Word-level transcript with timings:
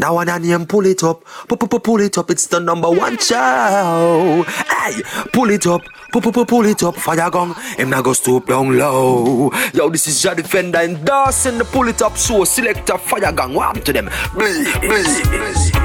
That 0.00 0.14
one 0.14 0.42
name 0.42 0.64
pull 0.64 0.86
it 0.86 1.04
up, 1.04 1.22
pull 1.46 1.58
pull, 1.58 1.78
pull 1.78 2.00
it 2.00 2.16
up. 2.16 2.30
It's 2.30 2.46
the 2.46 2.58
number 2.58 2.88
one 2.88 3.18
show. 3.18 4.44
Hey, 4.46 5.02
pull 5.30 5.50
it 5.50 5.66
up, 5.66 5.82
pull 6.10 6.22
pull, 6.22 6.46
pull 6.46 6.64
it 6.64 6.82
up. 6.82 6.96
Fire 6.96 7.30
gun, 7.30 7.54
him 7.76 7.90
not 7.90 8.04
go 8.04 8.14
stoop 8.14 8.46
down 8.46 8.78
low. 8.78 9.50
Yo, 9.74 9.90
this 9.90 10.06
is 10.06 10.24
your 10.24 10.34
defender 10.34 10.78
endorsing 10.78 11.58
the 11.58 11.66
pull 11.66 11.86
it 11.88 12.00
up 12.00 12.16
show. 12.16 12.44
Selector 12.44 12.96
fire 12.96 13.30
gun, 13.30 13.52
what 13.52 13.76
up 13.76 13.84
to 13.84 13.92
them? 13.92 14.08
It 14.36 15.79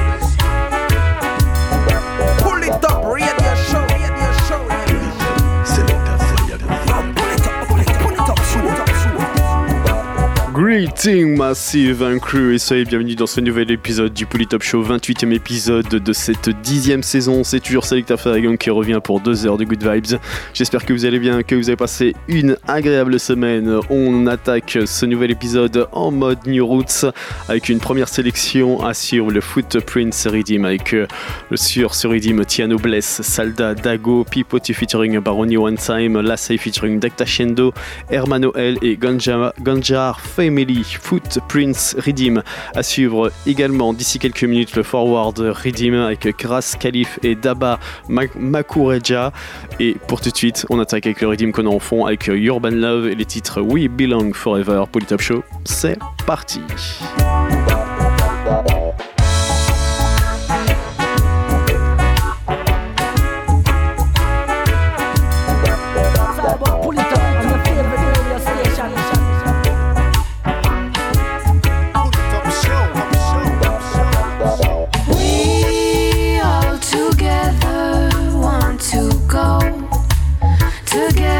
Greeting 10.68 11.36
Massive 11.36 12.02
and 12.02 12.18
Crew 12.18 12.52
et 12.52 12.58
soyez 12.58 12.84
bienvenue 12.84 13.14
dans 13.14 13.28
ce 13.28 13.40
nouvel 13.40 13.70
épisode 13.70 14.12
du 14.12 14.26
Polytop 14.26 14.64
Show, 14.64 14.82
28e 14.82 15.32
épisode 15.32 15.86
de 15.86 16.12
cette 16.12 16.48
dixième 16.60 17.04
saison. 17.04 17.44
C'est 17.44 17.60
toujours 17.60 17.84
Selecta 17.84 18.16
Ferragon 18.16 18.56
qui 18.56 18.70
revient 18.70 18.98
pour 19.02 19.20
deux 19.20 19.46
heures 19.46 19.58
de 19.58 19.64
good 19.64 19.88
vibes. 19.88 20.18
J'espère 20.54 20.84
que 20.84 20.92
vous 20.92 21.04
allez 21.04 21.20
bien, 21.20 21.44
que 21.44 21.54
vous 21.54 21.68
avez 21.68 21.76
passé 21.76 22.16
une 22.26 22.56
agréable 22.66 23.20
semaine. 23.20 23.78
On 23.90 24.26
attaque 24.26 24.80
ce 24.86 25.06
nouvel 25.06 25.30
épisode 25.30 25.86
en 25.92 26.10
mode 26.10 26.44
New 26.48 26.66
Roots 26.66 27.06
avec 27.48 27.68
une 27.68 27.78
première 27.78 28.08
sélection 28.08 28.80
sur 28.92 29.30
le 29.30 29.40
Footprints 29.40 30.26
Redeem 30.28 30.64
avec 30.64 30.94
euh, 30.94 31.06
sur 31.54 31.94
ce 31.94 32.08
Redeem 32.08 32.44
Tiano 32.44 32.76
Bless, 32.76 33.22
Salda, 33.22 33.76
Dago, 33.76 34.24
Pipoti 34.24 34.74
featuring 34.74 35.16
Baroni 35.20 35.56
One 35.56 35.76
Time, 35.76 36.20
Lassay 36.20 36.58
featuring 36.58 36.98
Dacta 36.98 37.24
Shendo, 37.24 37.72
Hermano 38.10 38.52
L 38.56 38.78
et 38.82 38.96
Ganjar 38.96 40.20
Faye 40.20 40.55
Family 40.56 40.84
Footprints 40.84 41.96
Redeem 41.98 42.42
à 42.74 42.82
suivre 42.82 43.30
également. 43.46 43.92
D'ici 43.92 44.18
quelques 44.18 44.44
minutes 44.44 44.74
le 44.74 44.82
Forward 44.82 45.38
Redeem 45.38 45.94
avec 45.96 46.34
Kras 46.34 46.76
Khalif 46.80 47.18
et 47.22 47.34
Daba 47.34 47.78
Makureja. 48.08 49.34
Et 49.80 49.96
pour 50.08 50.22
tout 50.22 50.30
de 50.30 50.36
suite 50.36 50.64
on 50.70 50.80
attaque 50.80 51.04
avec 51.04 51.20
le 51.20 51.28
Redeem 51.28 51.52
qu'on 51.52 51.66
a 51.66 51.68
en 51.68 51.78
fond 51.78 52.06
avec 52.06 52.28
Urban 52.28 52.70
Love 52.70 53.08
et 53.08 53.14
les 53.14 53.26
titres 53.26 53.60
We 53.60 53.86
Belong 53.88 54.32
Forever. 54.32 54.84
Pour 54.90 55.04
Top 55.04 55.20
Show 55.20 55.44
c'est 55.66 55.98
parti 56.24 56.60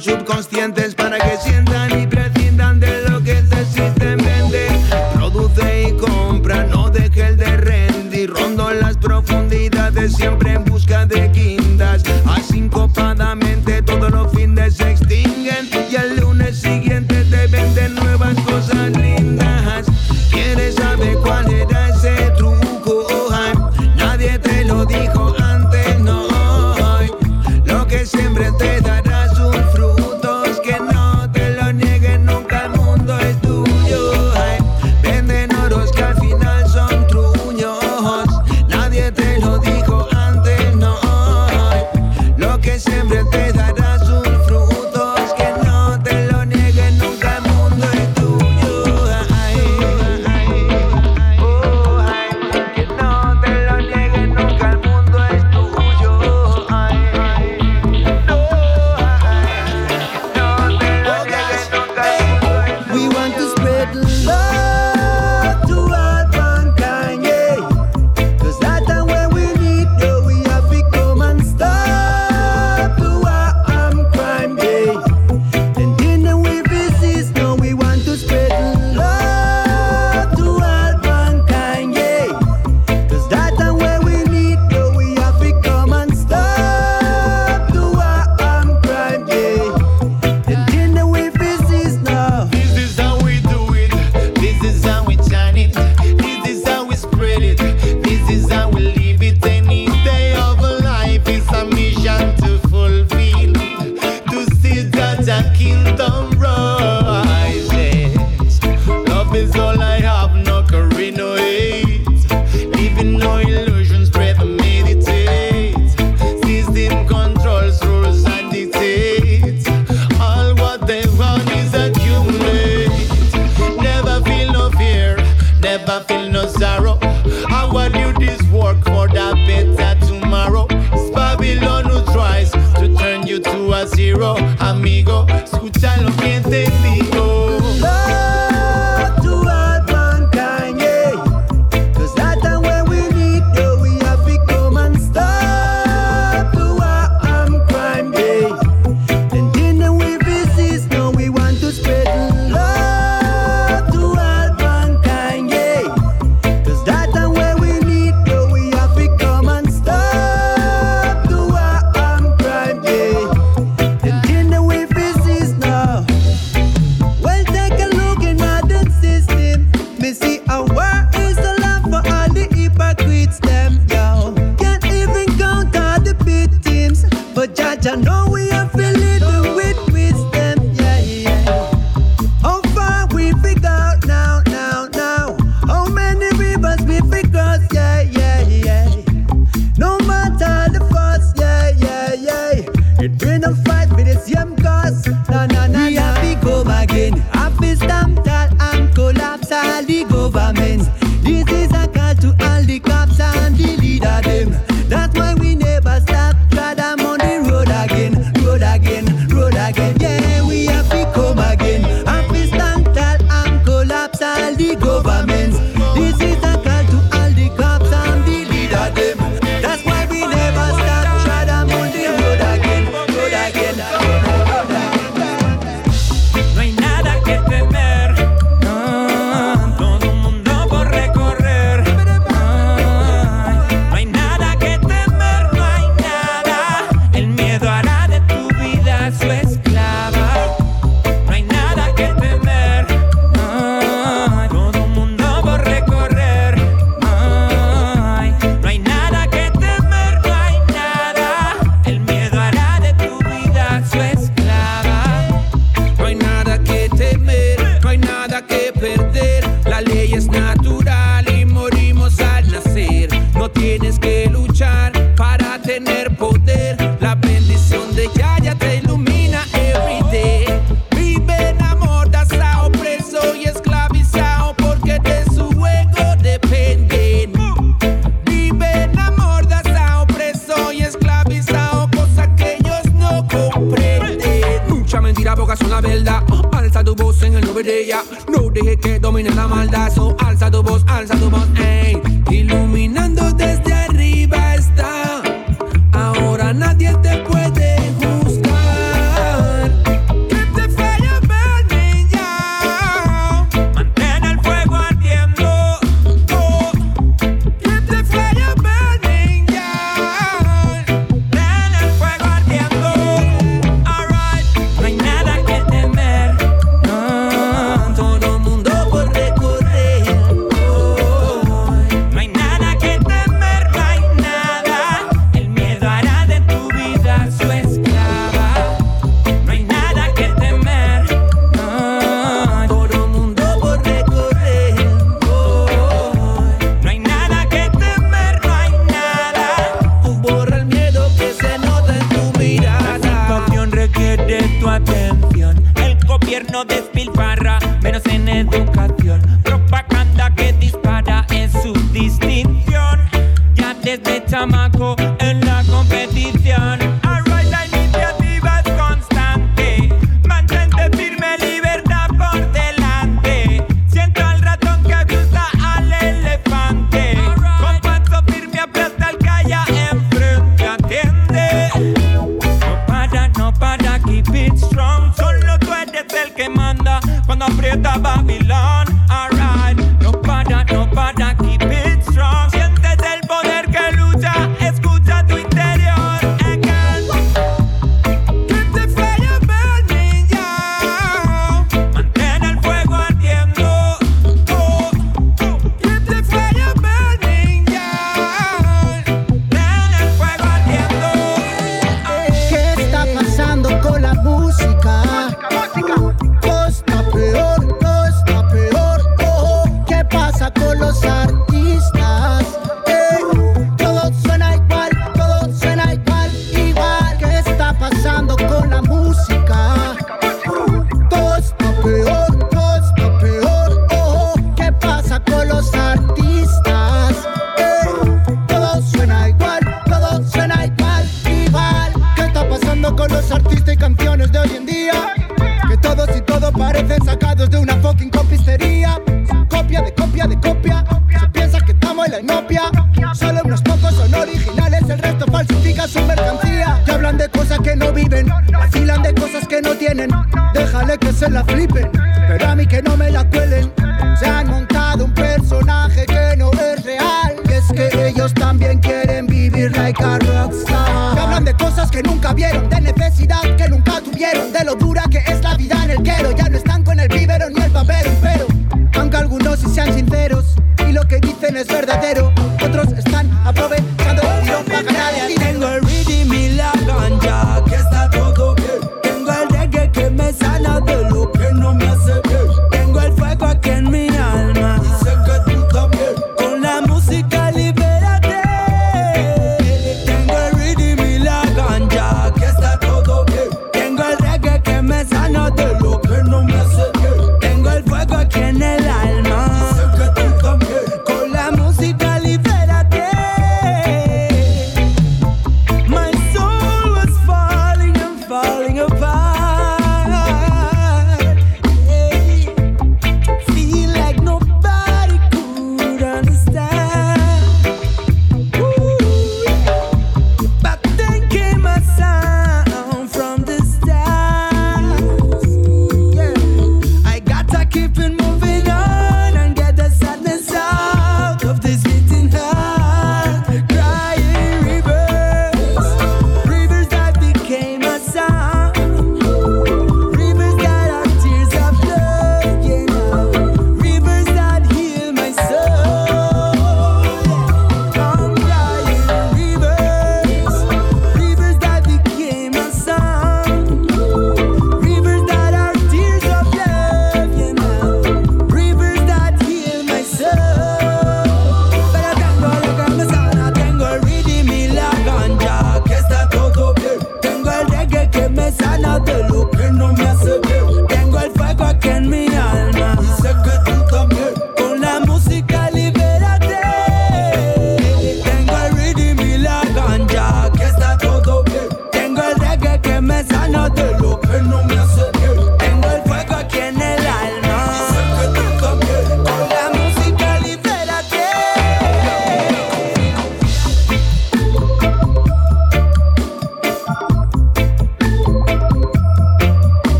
cordura 0.00 0.18
en 0.18 0.24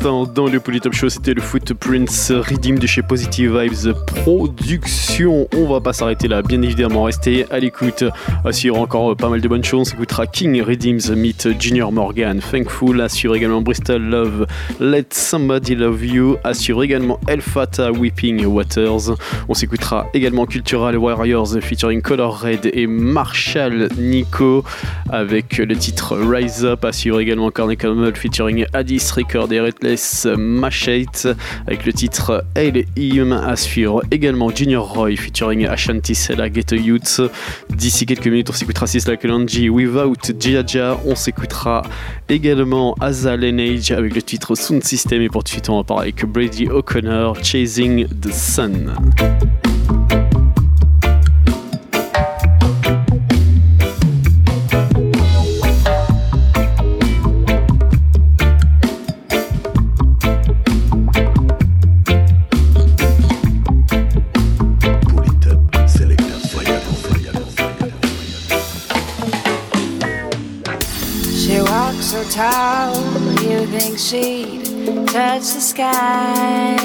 dans 0.00 0.46
le 0.46 0.60
Polytop 0.60 0.94
Show, 0.94 1.08
c'était 1.08 1.34
le 1.34 1.42
Footprints 1.42 2.30
Redeem 2.30 2.78
de 2.78 2.86
chez 2.86 3.02
Positive 3.02 3.58
Vibes 3.58 3.92
Production. 4.06 5.48
On 5.54 5.70
va 5.70 5.80
pas 5.80 5.92
s'arrêter 5.92 6.28
là, 6.28 6.40
bien 6.40 6.62
évidemment. 6.62 7.04
Restez 7.04 7.44
à 7.50 7.58
l'écoute. 7.58 8.04
Assure 8.44 8.78
encore 8.78 9.14
pas 9.16 9.28
mal 9.28 9.40
de 9.40 9.48
bonnes 9.48 9.64
choses. 9.64 9.90
On 9.92 9.96
écoutera 9.96 10.26
King 10.26 10.62
Redeems 10.62 11.14
Meet 11.14 11.60
Junior 11.60 11.92
Morgan. 11.92 12.40
Thankful. 12.40 13.00
Assure 13.00 13.34
également 13.34 13.60
Bristol 13.60 14.02
Love. 14.02 14.46
Let 14.80 15.06
Somebody 15.10 15.74
Love 15.74 16.04
You. 16.04 16.36
Assure 16.42 16.82
également 16.82 17.20
Elfata 17.28 17.92
Weeping 17.92 18.46
Waters. 18.46 19.14
On 19.48 19.54
s'écoutera 19.54 20.06
également 20.14 20.46
Cultural 20.46 20.96
Warriors 20.96 21.58
featuring 21.60 22.00
Color 22.00 22.40
Red 22.40 22.70
et 22.72 22.86
Marshall 22.86 23.88
Nico 23.98 24.64
avec 25.10 25.58
le 25.58 25.76
titre 25.76 26.16
Rise 26.16 26.64
Up. 26.64 26.84
Assure 26.84 27.20
également 27.20 27.50
Corner 27.50 27.76
Camel 27.76 28.14
featuring 28.16 28.64
Addis 28.72 29.10
Record 29.14 29.52
et 29.52 29.60
Red 29.60 29.81
Heartless 29.82 30.28
Machate 30.38 31.26
avec 31.66 31.84
le 31.84 31.92
titre 31.92 32.44
Hail 32.54 32.86
Him 32.96 33.32
à 33.32 33.56
suivre 33.56 34.02
également 34.10 34.50
Junior 34.50 34.86
Roy 34.86 35.16
featuring 35.16 35.66
Ashanti 35.66 36.14
Sela 36.14 36.52
Get 36.52 36.76
Youth. 36.76 37.20
D'ici 37.70 38.06
quelques 38.06 38.26
minutes, 38.26 38.50
on 38.50 38.52
s'écoutera 38.52 38.86
Sisla 38.86 39.16
Kalanji 39.16 39.68
Without 39.68 40.14
Jiaja. 40.38 40.98
On 41.04 41.16
s'écoutera 41.16 41.82
également 42.28 42.94
Azal 43.00 43.40
Lineage 43.40 43.90
avec 43.90 44.14
le 44.14 44.22
titre 44.22 44.54
Sound 44.54 44.84
System. 44.84 45.20
Et 45.20 45.28
pour 45.28 45.42
tout 45.42 45.48
de 45.48 45.54
suite, 45.54 45.68
on 45.68 45.78
va 45.78 45.84
parler 45.84 46.12
avec 46.12 46.24
Brady 46.26 46.68
O'Connor 46.68 47.42
Chasing 47.42 48.06
the 48.06 48.32
Sun. 48.32 48.94
how 72.42 72.92
you 73.40 73.64
think 73.66 73.96
she'd 73.96 74.64
touch 75.06 75.46
the 75.54 75.60
sky. 75.60 76.76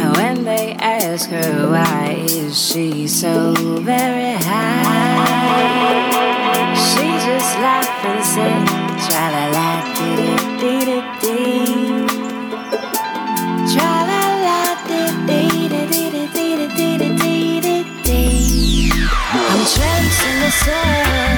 And 0.00 0.16
when 0.16 0.44
they 0.44 0.72
ask 0.80 1.28
her 1.28 1.68
why 1.70 2.24
is 2.26 2.56
she 2.56 3.06
so 3.06 3.52
very 3.82 4.32
high, 4.48 5.84
she 6.88 7.06
just 7.28 7.52
laughs 7.64 8.04
and 8.10 8.24
said, 8.32 8.64
"Tra 9.04 9.24
la 9.34 9.44
la, 9.56 9.70
dee 9.96 10.36
dee 10.60 10.82
dee 10.88 11.04
dee, 11.22 12.06
tra 13.70 13.92
la 14.10 14.24
la, 14.46 14.60
dee 14.88 15.10
dee 15.28 15.68
dee 15.72 15.86
dee 15.92 16.10
dee 16.36 16.56
dee 16.78 17.60
dee 17.64 17.82
dee. 18.06 18.92
I'm 19.50 19.62
trapped 19.72 20.20
in 20.28 20.36
the 20.44 20.50
sun. 20.64 21.37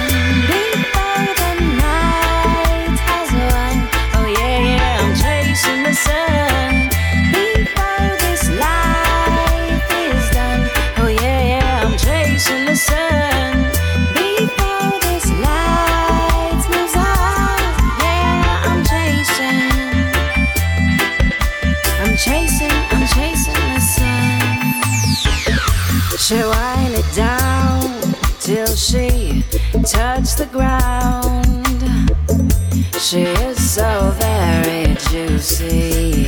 juicy 35.11 36.27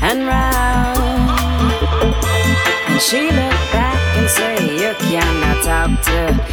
and 0.00 0.26
round. 0.26 0.98
And 2.88 3.00
she 3.00 3.26
looked 3.26 3.72
back 3.72 4.00
and 4.16 4.28
said, 4.28 4.60
You 4.80 4.94
cannot 5.10 5.62
talk 5.62 6.00
to 6.06 6.49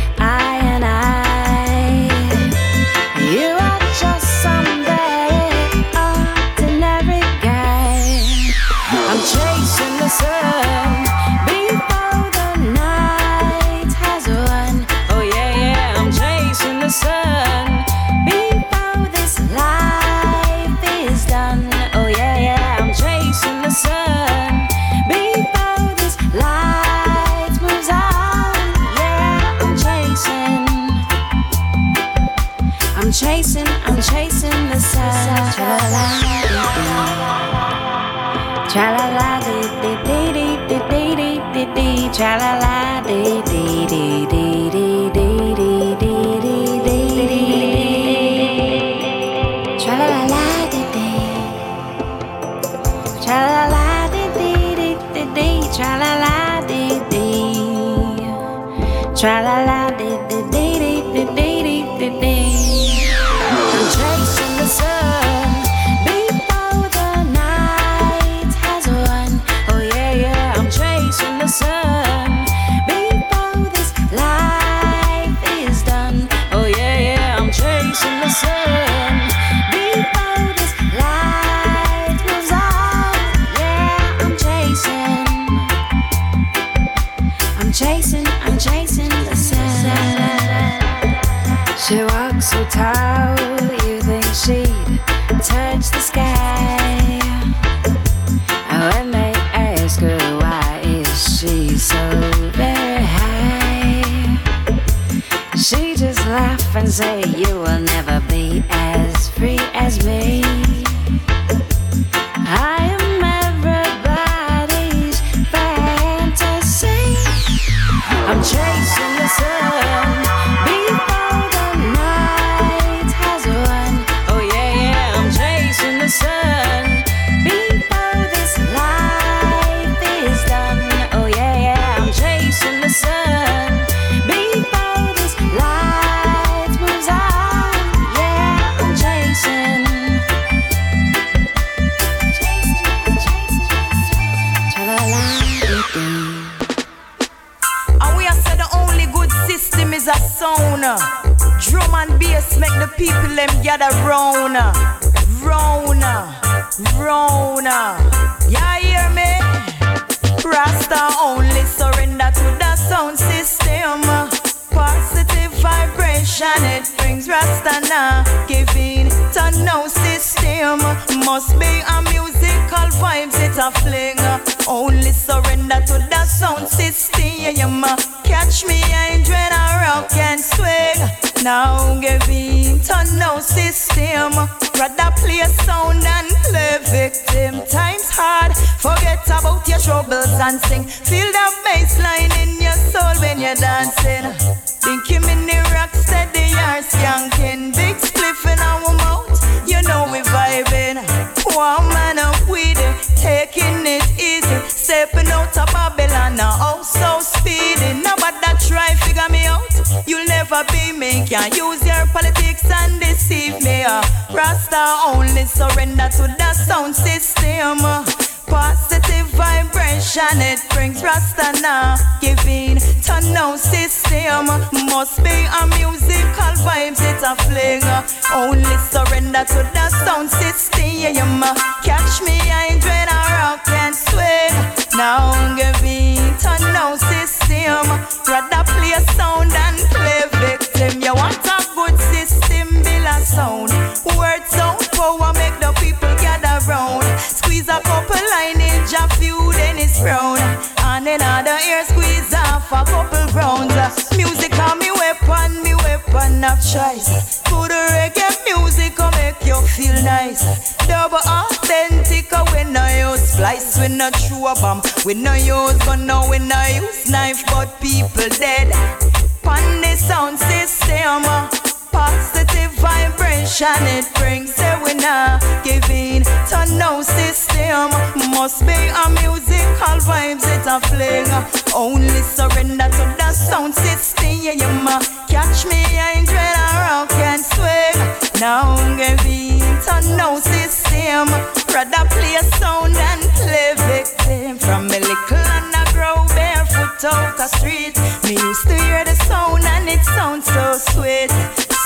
street. 297.48 297.98
Me 298.24 298.34
used 298.36 298.68
to 298.68 298.76
hear 298.76 299.04
the 299.06 299.16
sound 299.16 299.64
and 299.64 299.90
it 299.90 300.04
sounds 300.04 300.46
so 300.46 300.74
sweet. 300.92 301.32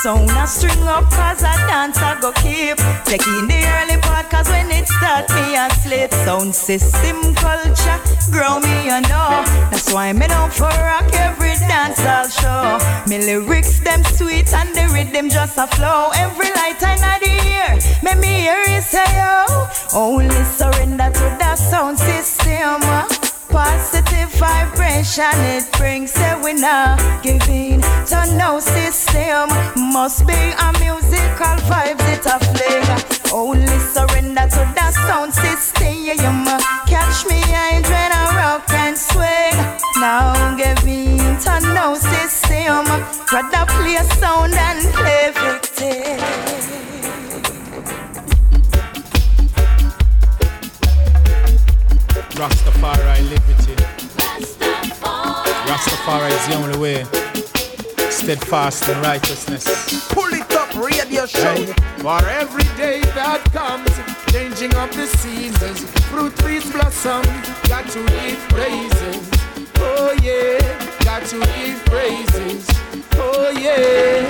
Sound 0.02 0.30
a 0.30 0.46
string 0.46 0.82
up 0.88 1.04
cause 1.10 1.44
I 1.44 1.54
dance 1.68 1.96
I 1.98 2.18
go 2.20 2.32
keep 2.32 2.76
Taking 3.04 3.46
the 3.46 3.62
early 3.78 4.00
part 4.02 4.28
cause 4.28 4.48
when 4.48 4.68
it 4.72 4.88
start 4.88 5.30
me 5.30 5.54
a 5.54 5.70
slip 5.70 6.10
Sound 6.12 6.52
system 6.52 7.36
culture 7.36 8.00
grow 8.32 8.58
me 8.58 8.86
you 8.90 9.00
know. 9.06 9.44
That's 9.70 9.92
why 9.92 10.12
me 10.12 10.26
down 10.26 10.50
for 10.50 10.66
rock 10.66 11.06
every 11.14 11.54
dance 11.70 12.00
I'll 12.00 12.28
show. 12.28 12.78
Me 13.08 13.18
lyrics 13.18 13.78
them 13.78 14.02
sweet 14.04 14.52
and 14.52 14.74
the 14.74 14.90
rhythm 14.92 15.28
just 15.28 15.56
a 15.56 15.68
flow. 15.68 16.10
Every 16.16 16.50
light 16.50 16.82
I 16.82 16.96
know 17.02 17.16
the 17.22 17.34
ear 17.54 17.70
Me 18.02 18.20
me 18.20 18.40
hear 18.42 18.62
it 18.66 18.82
say 18.82 19.06
yo. 19.14 19.68
Only 19.94 20.42
surrender 20.58 21.10
to 21.12 21.26
the 21.38 21.54
sound 21.54 21.98
system 21.98 23.21
Positive 23.52 24.30
vibration 24.40 25.36
it 25.52 25.70
brings 25.72 26.14
we 26.42 26.54
not 26.54 26.98
giving 27.22 27.82
to 28.08 28.20
no 28.38 28.58
system 28.58 29.50
Must 29.92 30.26
be 30.26 30.32
a 30.32 30.72
musical 30.80 31.56
vibes 31.68 32.06
it 32.08 32.24
a 32.24 32.38
fling. 32.48 32.88
Only 33.30 33.78
surrender 33.92 34.48
to 34.48 34.62
the 34.74 34.90
sound 35.06 35.34
system. 35.34 36.44
Catch 36.86 37.26
me 37.26 37.42
I 37.44 37.82
when 37.84 38.12
I 38.12 38.24
rock 38.40 38.70
and 38.70 38.96
swing. 38.96 39.56
Now 40.00 40.56
giving 40.56 41.18
to 41.18 41.60
no 41.74 41.94
system 41.94 42.86
Rather 43.30 43.66
play 43.72 43.96
a 43.96 44.04
sound 44.16 44.54
and 44.54 44.82
play 44.94 45.30
victim 45.34 46.81
Rastafari 52.34 53.28
liberty. 53.28 53.74
Rastafari 55.68 56.30
is 56.30 56.46
the 56.48 56.54
only 56.54 56.78
way. 56.78 57.04
Steadfast 58.10 58.88
in 58.88 59.00
righteousness. 59.02 60.08
Pull 60.08 60.32
it 60.32 60.50
up, 60.52 60.74
radio 60.74 61.26
show. 61.26 61.54
Hey, 61.54 61.66
for 61.98 62.26
every 62.28 62.64
day 62.76 63.00
that 63.14 63.44
comes, 63.52 63.90
changing 64.32 64.74
of 64.76 64.94
the 64.96 65.06
seasons, 65.06 65.84
fruit 66.06 66.34
trees 66.36 66.70
blossom. 66.72 67.22
Got 67.68 67.88
to 67.90 68.04
give 68.06 68.38
praises. 68.48 69.30
Oh 69.78 70.16
yeah, 70.22 70.58
got 71.04 71.26
to 71.26 71.38
give 71.38 71.84
praises. 71.86 72.66
Oh 73.14 73.50
yeah. 73.50 74.24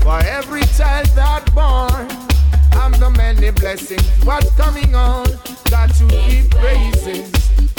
For 0.00 0.20
every 0.24 0.62
child 0.62 1.06
that 1.08 1.44
born, 1.54 2.27
I'm 2.72 2.92
the 2.92 3.10
many 3.16 3.50
blessings. 3.50 4.06
What's 4.24 4.50
coming 4.56 4.94
on? 4.94 5.26
Got 5.70 5.94
to 5.96 6.06
give 6.06 6.50
praises. 6.50 7.30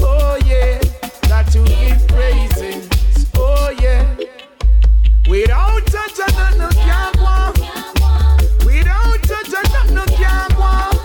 Oh 0.02 0.38
yeah, 0.46 0.82
got 1.28 1.52
to 1.52 1.64
give 1.64 2.08
praises. 2.08 2.90
Oh 3.36 3.70
yeah. 3.82 4.16
Without 5.28 5.86
touch 5.86 6.20
a 6.20 6.58
no 6.58 6.70
can't 6.70 7.18
walk. 7.20 7.56
Without 8.66 9.22
touch 9.24 9.54
a 9.54 9.94
no 9.94 10.06
can't 10.06 10.58
walk. 10.58 10.96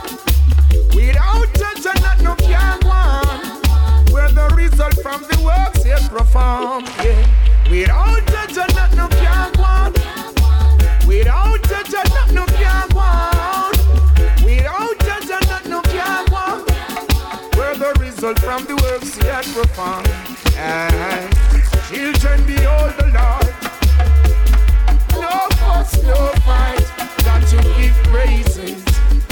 Without 0.95 1.55
touch 1.55 1.87
a 1.87 2.22
no 2.22 2.35
can't 2.37 2.85
walk. 2.85 4.12
Where 4.12 4.30
the 4.30 4.53
result 4.57 4.95
from 5.03 5.22
the 5.22 5.43
works 5.45 5.85
yet 5.85 6.03
performed. 6.11 6.89
Yeah. 7.03 7.70
Without 7.70 8.26
touch 8.26 8.57
a 8.57 8.97
no 8.97 9.09
can't 9.09 9.59
walk. 9.59 9.95
Without 11.07 11.62
touch 11.64 11.93
a 11.93 12.32
no 12.32 12.47
can't 12.47 12.95
walk. 12.95 13.34
Result 18.25 18.39
from 18.41 18.64
the 18.64 18.83
works 18.83 19.18
yet 19.22 19.45
performed. 19.53 20.09
And 20.57 21.35
children 21.89 22.47
behold 22.47 22.95
the 22.97 23.09
Lord. 23.12 23.53
No 25.20 25.49
fuss, 25.59 26.03
no 26.03 26.33
fight. 26.47 26.85
Got 27.25 27.47
to 27.49 27.57
give 27.77 27.95
praises. 28.05 28.83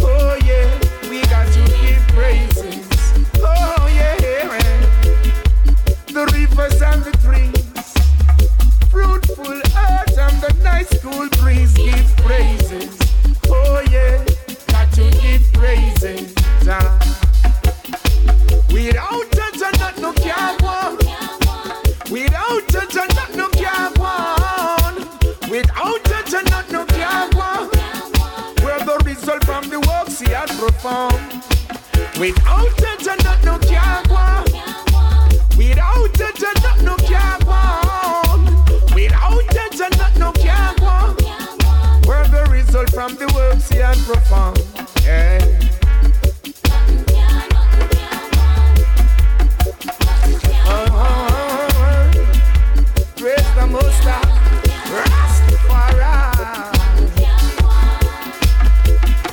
Oh 0.01 0.37
yeah, 0.45 0.69
we 1.09 1.23
got 1.23 1.51
to 1.53 1.63
give 1.81 2.07
praises. 2.09 2.87
Oh 3.41 3.89
yeah, 3.95 4.17
the 6.09 6.27
rivers 6.35 6.83
and 6.83 7.03
the 7.03 7.13
trees, 7.25 7.89
fruitful 8.91 9.53
earth 9.53 10.19
and 10.19 10.41
the 10.43 10.55
nice 10.63 10.93
cool 11.01 11.29
breeze 11.41 11.73
give 11.75 12.17
praises. 12.19 12.99
Oh 13.49 13.83
yeah, 13.91 14.23
got 14.69 14.93
to 14.93 15.11
give 15.23 15.51
praises. 15.55 16.35
Ah. 16.69 17.22
Without 18.73 19.31
touch 19.33 19.61
and 19.63 19.79
not 19.79 19.99
no 19.99 20.13
can't. 20.15 20.61
Without 22.11 22.69
touch 22.69 22.97
and 22.97 23.15
not 23.15 23.35
no 23.37 23.49
can't. 23.51 24.09
Without 25.51 26.05
touch 26.05 26.33
and 26.33 26.51
not 26.51 26.71
no 26.71 26.87
can't. 26.87 27.35
Where 28.63 28.81
the 28.81 29.03
result 29.05 29.45
from 29.45 29.69
the 29.69 29.79
works 29.81 30.21
he 30.21 30.31
had 30.31 30.49
performed. 30.49 31.45
Without 32.19 32.77
touch 32.79 33.07
and 33.09 33.23
not 33.25 33.45
no 33.45 33.59
can't. 33.59 34.09
Without 35.57 36.15
touch 36.15 36.43
and 36.43 36.63
not 36.63 36.81
no 36.83 36.97
can't. 36.97 37.45
Without 38.95 39.49
touch 39.51 39.81
and 39.81 39.99
not 39.99 40.17
no 40.17 40.33
can't. 40.33 40.81
Where 42.07 42.27
the 42.29 42.49
result 42.51 42.91
from 42.91 43.17
the 43.17 43.31
works 43.35 43.69
he 43.69 43.77
had 43.77 43.99
performed. 43.99 44.65
Yeah. 45.05 45.82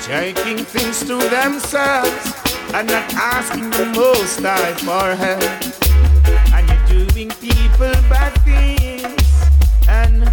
Taking 0.09 0.65
things 0.65 1.01
to 1.01 1.17
themselves 1.29 2.33
and 2.73 2.87
not 2.87 3.13
asking 3.13 3.69
the 3.69 3.85
Most 3.95 4.39
High 4.39 4.73
for 4.73 5.15
help. 5.15 5.43
And 6.51 6.67
you're 6.67 7.05
doing 7.05 7.29
people 7.39 7.93
bad 8.09 8.33
things, 8.41 9.21
and 9.87 10.23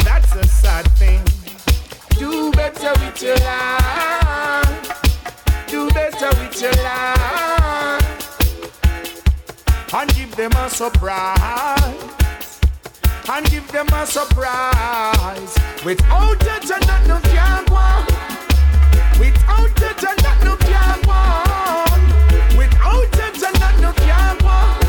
that's 0.00 0.34
a 0.34 0.44
sad 0.48 0.90
thing. 0.98 1.22
Do 2.18 2.50
better 2.50 2.92
with 2.98 3.22
your 3.22 3.36
life. 3.36 5.00
Do 5.68 5.88
better 5.90 6.30
with 6.40 6.60
your 6.60 6.72
life 6.82 7.32
and 9.94 10.14
give 10.16 10.34
them 10.34 10.50
a 10.56 10.68
surprise. 10.68 12.60
And 13.28 13.46
give 13.48 13.70
them 13.70 13.86
a 13.92 14.04
surprise. 14.04 15.56
Without 15.84 16.44
no 17.06 17.20
can't 17.20 17.70
walk. 17.70 18.41
Without 19.22 19.80
and 19.80 20.22
not 20.24 20.42
no 20.42 20.56
can't 20.56 21.06
walk. 21.06 22.58
Without 22.58 23.18
and 23.20 23.60
not 23.60 23.80
no 23.80 23.92
can't 23.92 24.42
walk. 24.42 24.81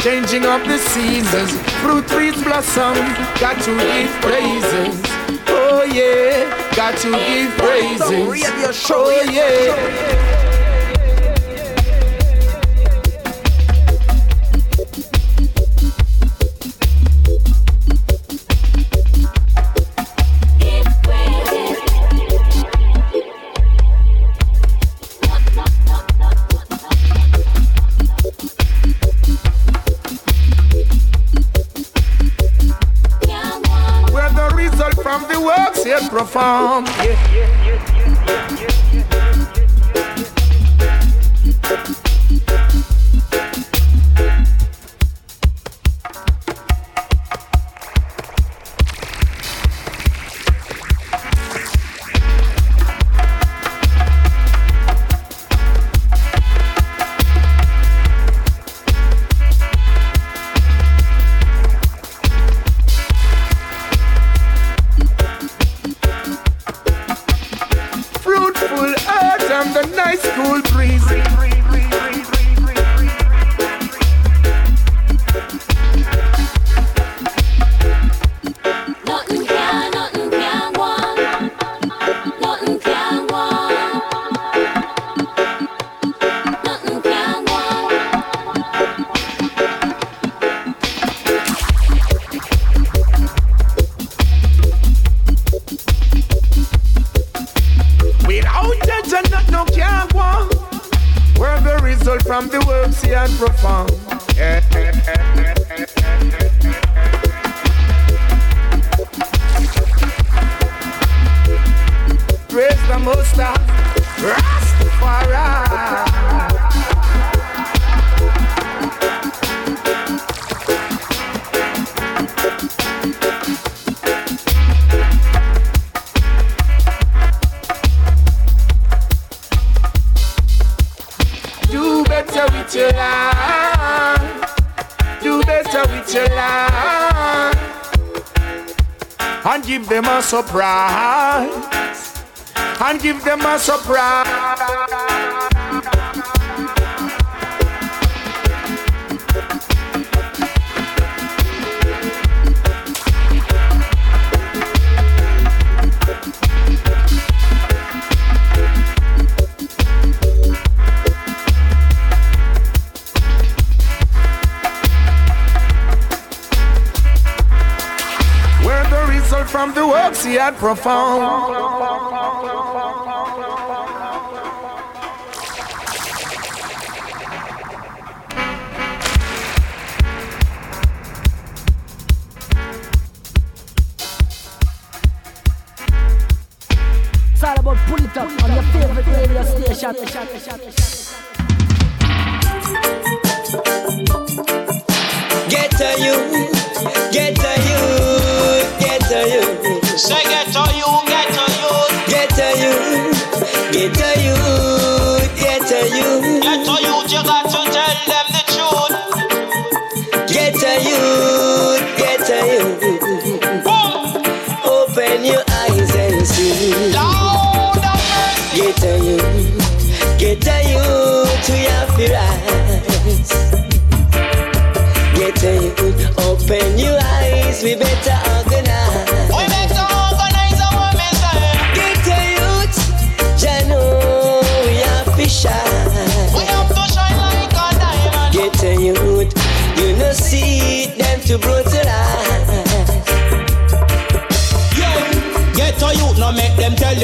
Changing 0.00 0.44
of 0.46 0.66
the 0.66 0.78
seasons, 0.78 1.52
fruit 1.82 2.06
trees 2.08 2.42
blossom, 2.42 2.94
got 3.38 3.60
to 3.64 3.72
give 3.76 4.10
praises. 4.20 5.02
Oh 5.48 5.82
yeah, 5.84 6.74
got 6.74 6.96
to 6.98 7.10
give 7.10 7.50
praises. 7.58 8.10
Oh 8.10 8.32
yeah. 9.30 10.39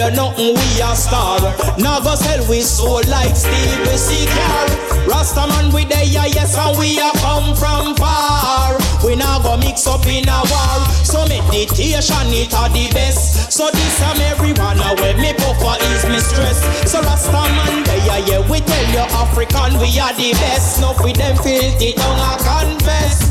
fear 0.06 0.16
nothing, 0.16 0.54
we 0.54 0.82
are 0.82 0.96
star. 0.96 1.40
Never 1.78 2.16
sell 2.16 2.48
we 2.48 2.60
soul 2.60 3.02
like 3.08 3.36
Steve 3.36 3.86
Seagal. 3.94 4.68
Rastaman 5.06 5.72
we 5.74 5.84
there, 5.84 6.04
yes, 6.04 6.56
and 6.56 6.78
we 6.78 6.98
are 7.00 7.12
come 7.12 7.54
from 7.56 7.94
far. 7.96 8.76
We 9.04 9.16
now 9.16 9.40
go 9.40 9.56
mix 9.56 9.86
up 9.86 10.04
in 10.06 10.28
a 10.28 10.40
war. 10.50 10.78
So 11.04 11.24
meditation 11.26 12.28
it 12.34 12.54
are 12.54 12.68
the 12.68 12.90
best. 12.92 13.52
So 13.52 13.70
this 13.70 14.00
a 14.00 14.10
marijuana 14.18 14.98
where 15.00 15.16
me 15.16 15.32
buffer 15.34 15.76
is 15.94 16.04
me 16.06 16.18
stress. 16.18 16.60
So 16.90 17.00
Rastaman 17.00 17.84
there, 17.86 18.26
yeah, 18.26 18.50
we 18.50 18.60
tell 18.60 18.86
you 18.92 19.04
African 19.14 19.78
we 19.80 19.98
are 19.98 20.14
the 20.14 20.32
best. 20.32 20.80
Not 20.80 21.02
with 21.02 21.16
them 21.16 21.36
filthy 21.36 21.92
tongue, 21.92 22.20
I 22.20 22.36
confess. 22.42 23.30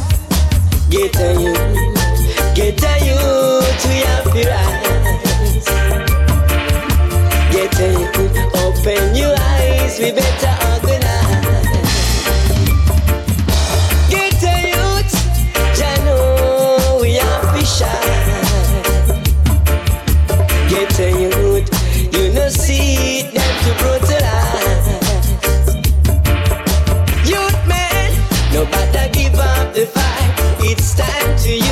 Get 0.89 1.15
a 1.17 1.33
you, 1.41 1.53
get 2.55 2.83
a 2.83 2.93
you 3.05 3.19
to 3.81 3.89
your 3.93 4.45
rise 4.47 6.04
getting. 7.55 7.95
Open 8.63 9.15
your 9.15 9.33
eyes, 9.39 9.97
we 9.99 10.11
better 10.11 10.53
organize. 10.71 11.71
Get 14.09 14.43
a 14.43 14.55
youth, 14.73 15.13
ya 15.79 15.91
know 16.05 16.99
we 17.01 17.19
are. 17.19 17.41
Get 20.69 20.99
a 20.99 21.09
youth, 21.23 21.69
you 22.13 22.33
know 22.33 22.49
see 22.49 23.23
them 23.35 23.53
to 23.63 23.71
brutalize. 23.79 24.87
Youth 27.31 27.61
man, 27.71 28.11
no 28.53 28.65
matter 28.65 29.07
give 29.13 29.35
up 29.35 29.73
the 29.73 29.85
fight. 29.85 30.31
It's 30.59 30.93
time 30.95 31.37
to. 31.43 31.64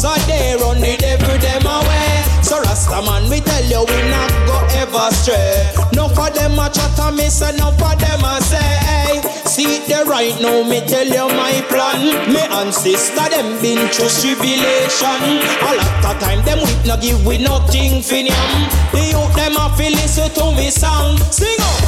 arms 0.00 0.04
are 0.04 0.26
there, 0.26 0.58
run 0.58 0.80
the 0.80 0.96
devil 0.96 1.38
them 1.38 1.66
away. 1.66 2.22
So 2.42 2.60
Rasta 2.60 3.02
man, 3.04 3.28
we 3.30 3.40
tell 3.40 3.64
you 3.64 3.84
we 3.84 4.10
not 4.10 4.30
go 4.46 4.56
ever 4.76 5.10
stray. 5.14 5.72
No 5.94 6.08
for 6.08 6.30
them 6.30 6.58
a 6.58 6.70
chatter, 6.70 7.12
me 7.12 7.28
say 7.28 7.56
no 7.56 7.70
for 7.72 7.94
them 7.96 8.24
a 8.24 8.40
say. 8.40 9.20
See 9.44 9.80
the 9.86 10.04
right 10.06 10.36
now, 10.40 10.62
me 10.68 10.80
tell 10.86 11.06
you 11.06 11.28
my 11.36 11.60
plan. 11.68 12.32
Me 12.32 12.40
and 12.40 12.72
sister 12.72 13.28
them 13.28 13.60
been 13.60 13.88
through 13.88 14.08
tribulation. 14.08 15.20
A 15.60 15.70
lot 15.76 16.14
of 16.14 16.20
time 16.20 16.44
them 16.44 16.58
we 16.64 16.88
not 16.88 17.00
give 17.00 17.24
we 17.26 17.38
nothing 17.38 18.02
for 18.02 18.20
them. 18.22 18.50
The 18.92 19.12
youth 19.12 19.34
them 19.36 19.56
a 19.56 19.68
feel 19.76 19.92
listen 19.92 20.30
to 20.30 20.52
me 20.56 20.70
song. 20.70 21.18
Sing 21.30 21.60
up. 21.60 21.80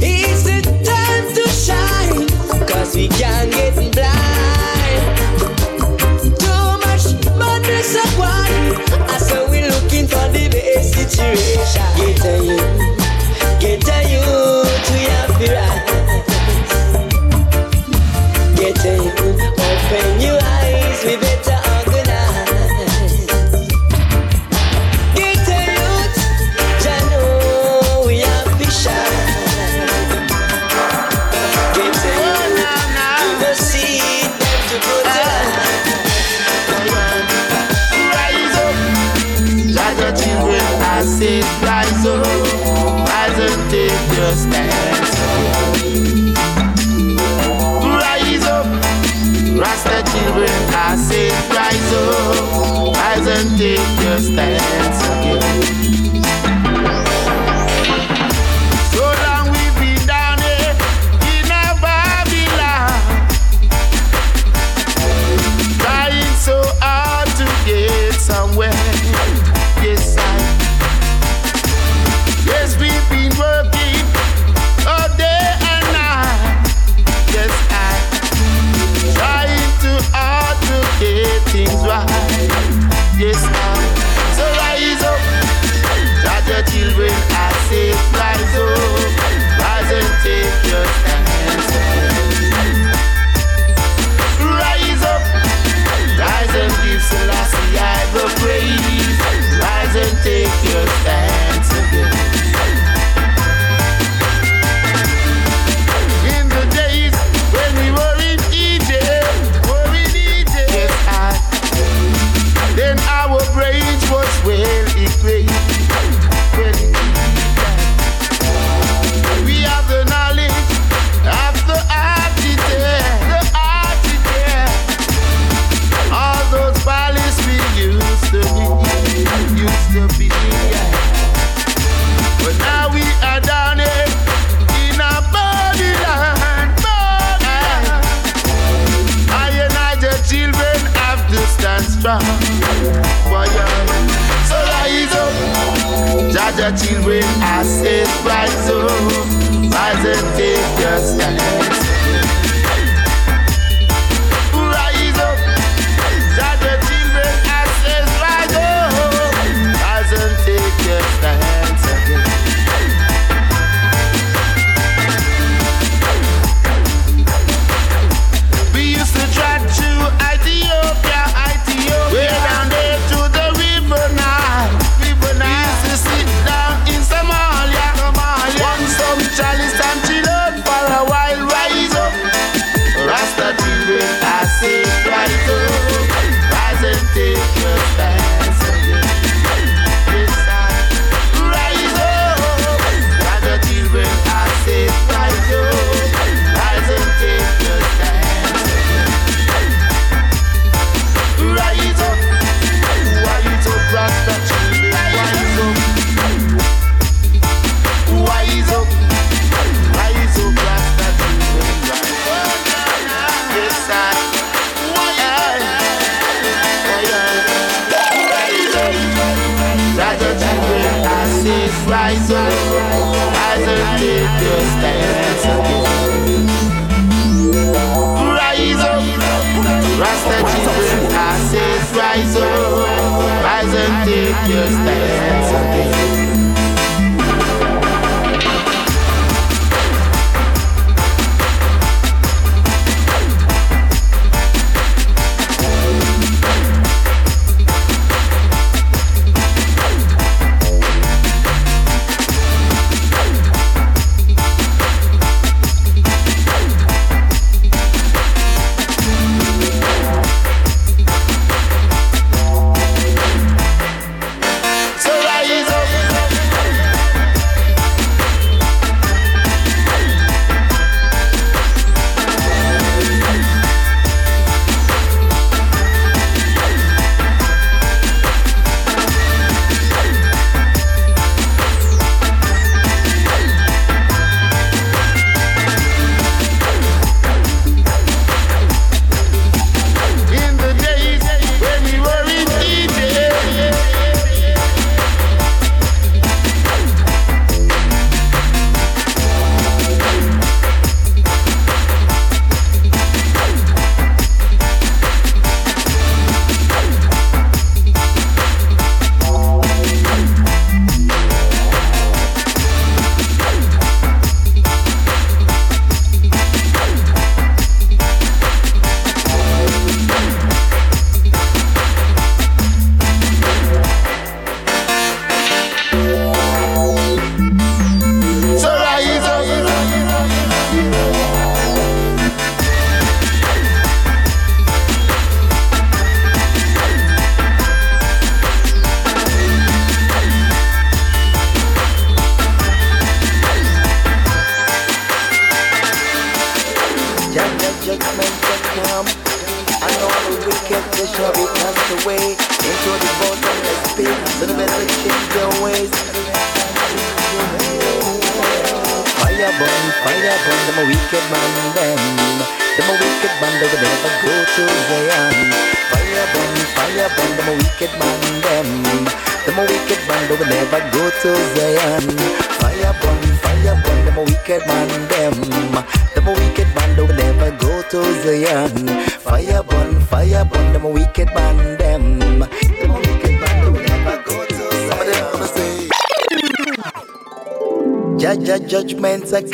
It's 0.00 0.42
the 0.42 0.62
time 0.82 1.26
to 1.34 1.44
shine, 1.50 2.66
cause 2.66 2.94
we 2.94 3.08
can't 3.08 3.50
get 3.52 3.74
blind. 3.92 4.57
I 8.00 9.18
saw 9.18 9.50
we 9.50 9.62
looking 9.62 10.06
for 10.06 10.28
the 10.30 10.48
best 10.50 10.94
situation. 10.94 11.82
Get 11.98 12.24
a 12.24 12.44
you, 12.44 12.58
get 13.58 13.88
a 13.88 14.07
understand. 54.18 54.57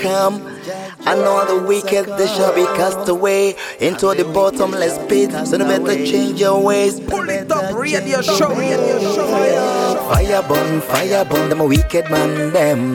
Come. 0.05 0.37
And 1.07 1.21
all 1.21 1.45
the 1.47 1.67
wicked 1.67 2.07
they 2.17 2.29
shall 2.29 2.55
be 2.55 2.65
cast 2.77 3.09
away 3.09 3.57
into 3.81 4.15
the 4.15 4.25
bottomless 4.25 4.97
pit. 5.09 5.33
So 5.47 5.57
they 5.57 5.65
better 5.65 5.97
change 6.05 6.41
your 6.41 6.63
ways. 6.63 7.01
Pull 7.01 7.29
it 7.29 7.51
up, 7.51 7.75
radio 7.75 8.21
show, 8.21 8.55
radio 8.55 9.01
show. 9.01 10.05
Fire 10.09 10.43
burn, 10.49 10.81
fire 10.81 11.25
burn, 11.25 11.49
them 11.49 11.61
a 11.61 11.67
wicked 11.67 12.11
man, 12.11 12.53
them. 12.53 12.95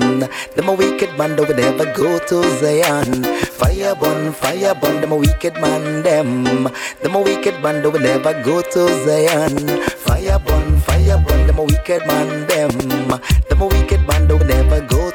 Them 0.56 0.70
a 0.70 0.74
wicked 0.74 1.18
man, 1.18 1.36
they 1.36 1.46
will 1.46 1.56
never 1.56 1.86
go 1.94 2.20
to 2.20 2.38
Zion. 2.60 3.24
Fire 3.60 3.96
burn, 3.96 4.32
fire 4.34 4.76
burn, 4.76 5.02
them 5.02 5.12
a 5.12 5.18
wicked 5.18 5.54
man, 5.56 6.04
them. 6.04 6.44
Them 7.02 7.16
a 7.16 7.22
wicked 7.22 7.62
man, 7.62 7.82
they 7.82 7.90
will 7.90 8.00
never 8.00 8.34
go 8.44 8.62
to 8.62 8.82
Zion. 9.06 9.56
Fire 10.06 10.40
burn, 10.40 10.80
fire 10.80 11.24
burn, 11.26 11.48
them 11.48 11.60
a 11.60 11.64
wicked 11.64 12.06
man, 12.08 12.48
them. 12.48 13.22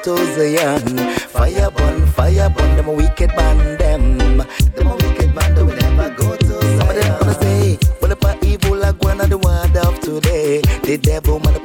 Never 0.07 0.17
go 0.17 0.37
to 0.37 0.97
Fire 1.29 1.71
burn, 1.71 2.07
fire 2.07 2.51
burn, 2.51 2.77
them 2.77 2.89
a 2.89 2.93
wicked 2.93 3.35
man, 3.37 3.79
them. 3.79 4.19
Them 4.39 4.87
a 4.87 4.97
wicked 4.97 5.35
man, 5.35 5.55
they 5.55 5.63
will 5.63 5.77
never 5.77 6.11
go 6.15 6.37
to 6.37 6.47
Zion. 6.47 6.79
Some 6.79 6.89
of 6.89 6.97
them 6.97 7.19
gonna 7.21 7.35
say, 7.41 7.79
well, 8.01 8.13
if 8.13 8.25
I 8.25 8.39
evil 8.43 8.85
one 9.03 9.21
of 9.21 9.31
the 9.31 9.39
word 9.39 9.77
of 9.77 10.01
today, 10.01 10.61
the 10.83 10.99
devil 10.99 11.39
manipulate 11.41 11.64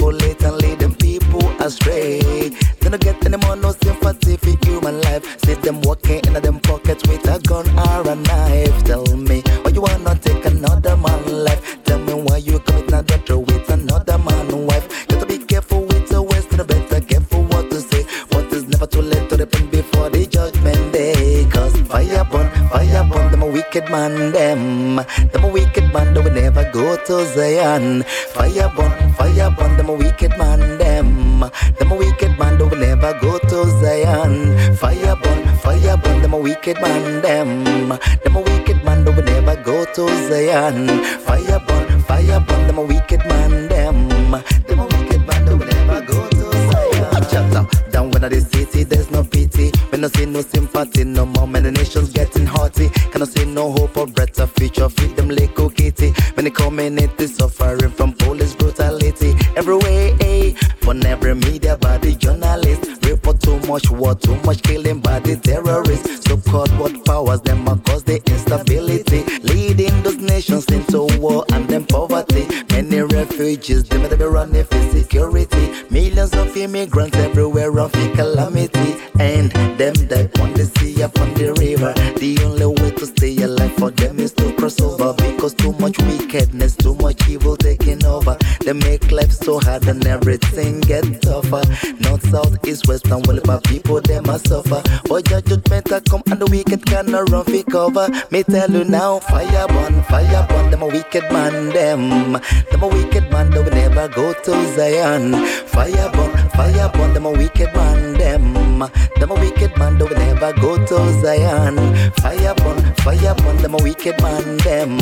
that 80.09 80.39
on 80.39 80.53
the 80.53 80.65
sea 80.65 81.01
upon 81.01 81.33
the 81.35 81.53
river. 81.61 81.93
The 82.19 82.37
only 82.43 82.65
way 82.65 82.91
to 82.91 83.05
stay 83.05 83.37
alive 83.43 83.73
for 83.73 83.91
them 83.91 84.19
is 84.19 84.33
to 84.33 84.53
cross 84.53 84.81
over 84.81 85.13
because 85.13 85.53
too 85.53 85.73
much 85.73 85.97
wickedness, 85.99 86.75
too 86.75 86.95
much 86.95 87.27
evil 87.29 87.55
taking 87.55 88.03
over. 88.05 88.37
They 88.61 88.73
make 88.73 89.11
life 89.11 89.31
so 89.31 89.59
hard 89.59 89.87
and 89.87 90.05
everything 90.05 90.81
gets 90.81 91.19
tougher. 91.19 91.63
North, 92.01 92.27
south, 92.29 92.67
east, 92.67 92.87
west, 92.87 93.07
and 93.07 93.25
well, 93.25 93.39
my 93.45 93.59
people 93.65 94.01
them 94.01 94.25
a 94.29 94.39
suffer. 94.39 94.81
But 95.07 95.29
your 95.29 95.41
judgment 95.41 95.91
a 95.91 96.01
come 96.01 96.23
and 96.31 96.39
the 96.39 96.47
wicked 96.47 96.85
cannot 96.85 97.29
run 97.29 97.45
for 97.45 97.63
cover. 97.63 98.09
Me 98.31 98.43
tell 98.43 98.71
you 98.71 98.83
now, 98.83 99.19
fire 99.19 99.67
burn, 99.67 100.03
fire 100.03 100.45
burn, 100.49 100.71
them 100.71 100.81
a 100.81 100.87
wicked 100.87 101.23
man, 101.31 101.69
them. 101.69 102.33
Them 102.71 102.83
a 102.83 102.87
wicked 102.87 103.31
man, 103.31 103.51
they 103.51 103.61
will 103.61 103.71
never 103.71 104.07
go 104.09 104.33
to 104.33 104.51
Zion. 104.75 105.33
Fire 105.67 106.09
burn, 106.13 106.49
fire 106.49 106.89
burn, 106.93 107.13
them 107.13 107.25
a 107.25 107.31
wicked 107.31 107.73
man, 107.75 108.13
them. 108.13 108.58
Them 108.79 109.31
a 109.31 109.35
wicked 109.35 109.77
man, 109.77 109.97
they 109.97 110.05
will 110.05 110.15
never 110.17 110.53
go 110.53 110.77
to 110.77 111.21
Zion. 111.21 111.75
Fire 112.13 112.53
burn, 112.55 112.93
fire 112.95 113.35
burn, 113.35 113.57
them 113.57 113.73
a 113.75 113.77
wicked 113.77 114.21
man, 114.21 114.57
them. 114.57 114.97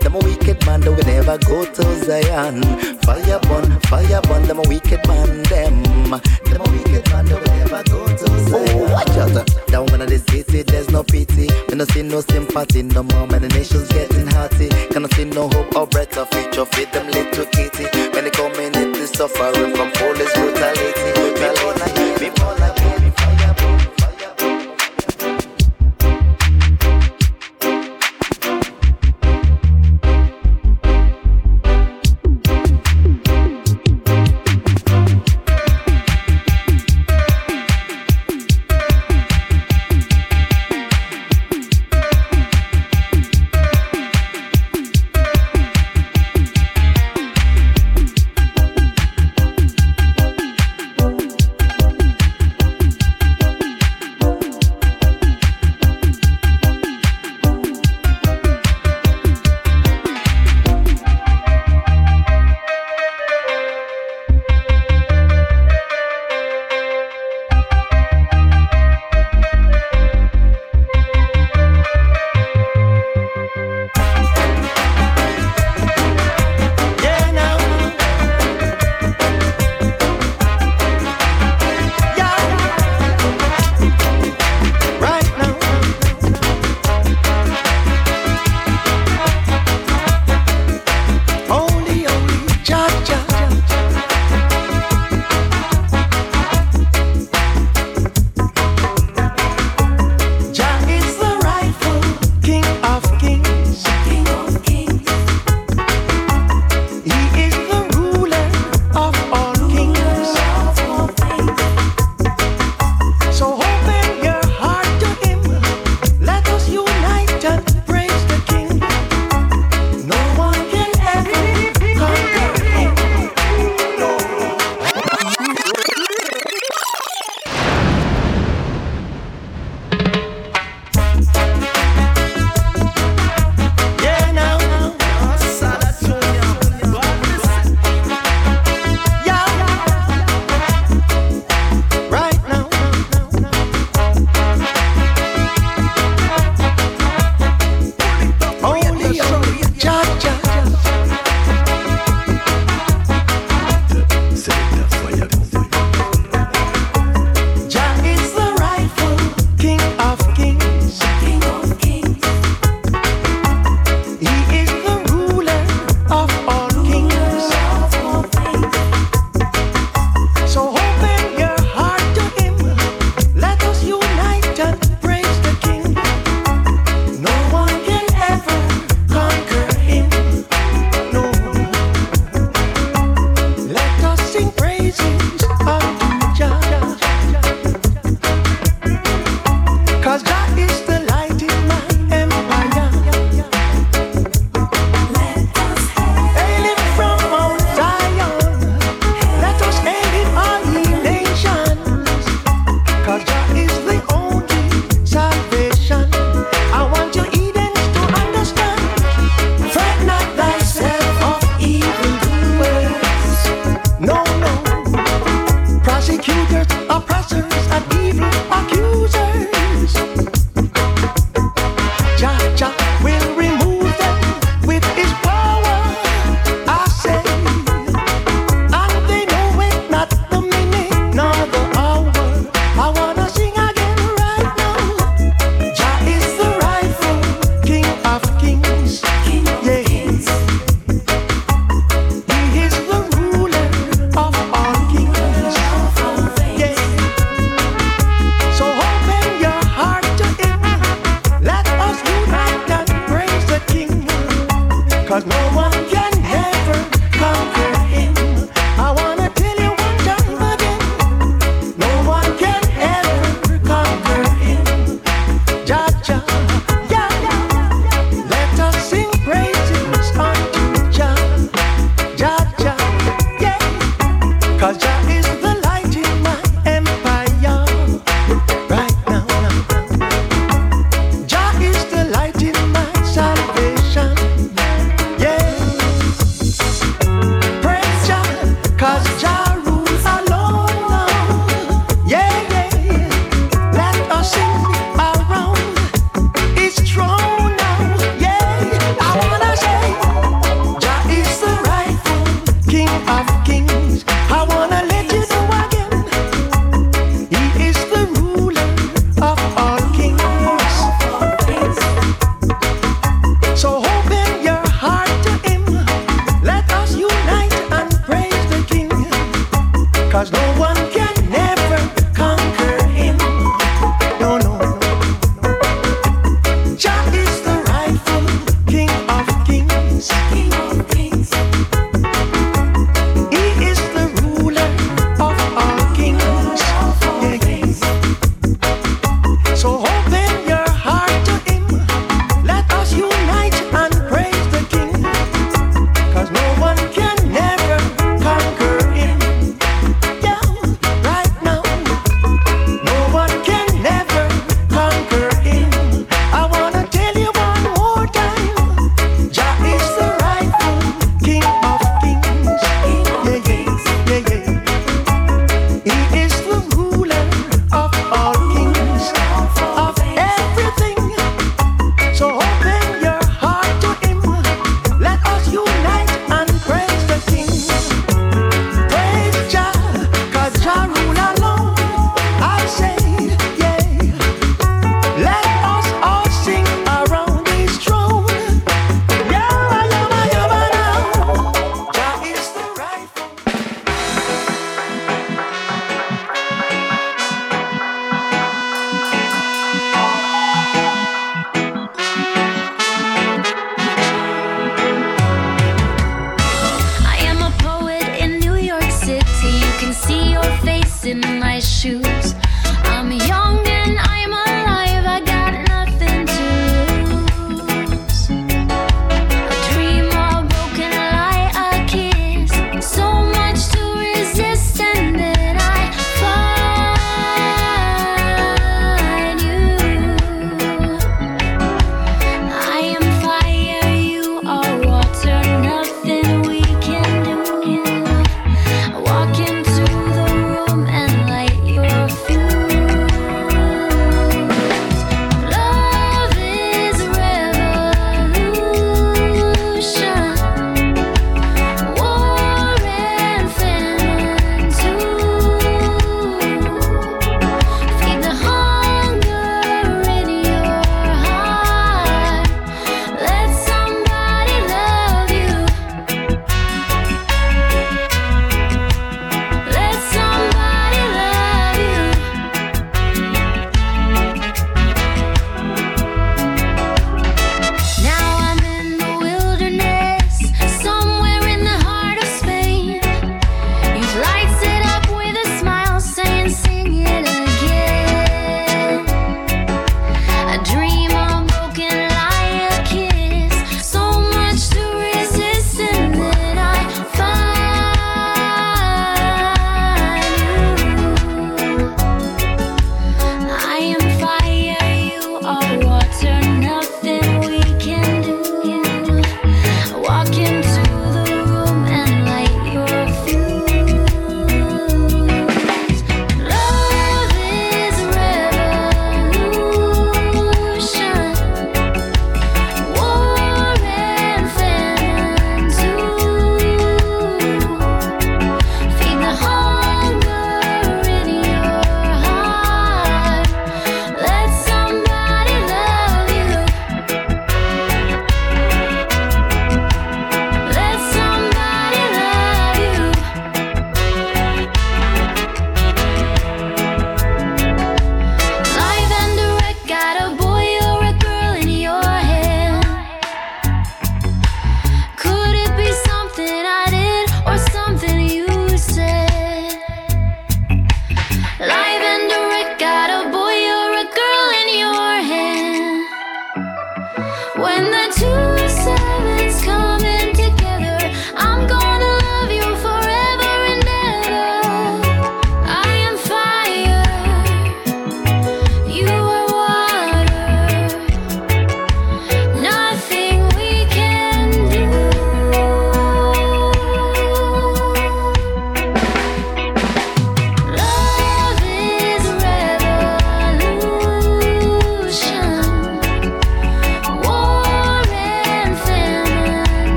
Them 0.00 0.14
a 0.14 0.18
wicked 0.18 0.64
man, 0.66 0.80
they 0.80 0.90
will 0.90 1.04
never 1.04 1.38
go 1.38 1.64
to 1.64 1.82
Zion. 2.04 2.62
Fire 3.02 3.40
burn, 3.40 3.80
fire 3.80 4.20
burn, 4.22 4.42
them 4.46 4.58
a 4.58 4.62
wicked 4.68 5.06
man, 5.06 5.42
them. 5.44 5.82
Them 6.12 6.60
a 6.60 6.70
wicked 6.70 7.10
man, 7.10 7.26
they 7.26 7.34
will 7.34 7.56
never 7.56 7.82
go 7.84 8.06
to 8.06 8.26
Zion. 8.48 8.68
Oh, 8.70 8.92
watch 8.92 9.08
out. 9.18 9.66
Down 9.68 9.86
when 9.86 10.00
the 10.00 10.18
city, 10.30 10.62
there's 10.62 10.90
no 10.90 11.02
pity. 11.02 11.48
When 11.68 11.80
I 11.80 11.84
see 11.84 12.02
no 12.02 12.20
sympathy, 12.20 12.82
no 12.82 13.02
more. 13.02 13.26
Man, 13.26 13.42
the 13.42 13.48
nation's 13.48 13.88
getting 13.88 14.26
hearty. 14.28 14.68
Can 14.90 15.04
I 15.04 15.08
see 15.10 15.24
no 15.24 15.48
hope 15.48 15.76
or 15.76 15.86
better 15.86 16.24
future? 16.26 16.64
Feed 16.64 16.92
them 16.92 17.06
little 17.08 17.46
kitty. 17.46 17.84
When 18.10 18.24
they 18.24 18.30
come 18.30 18.52
in, 18.54 18.74
it 18.74 18.96
is 18.96 19.10
suffering 19.10 19.74
from 19.76 19.90
police 19.92 20.32
brutality. 20.34 21.12
brutality. 21.12 21.30
People 21.40 21.74
like 21.78 21.96
me, 21.96 22.26
fire 22.32 22.69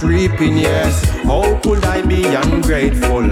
this 0.00 0.08
reaping, 0.08 0.56
yes. 0.58 1.04
How 1.24 1.58
could 1.60 1.84
I 1.84 2.02
be 2.02 2.24
ungrateful? 2.24 3.28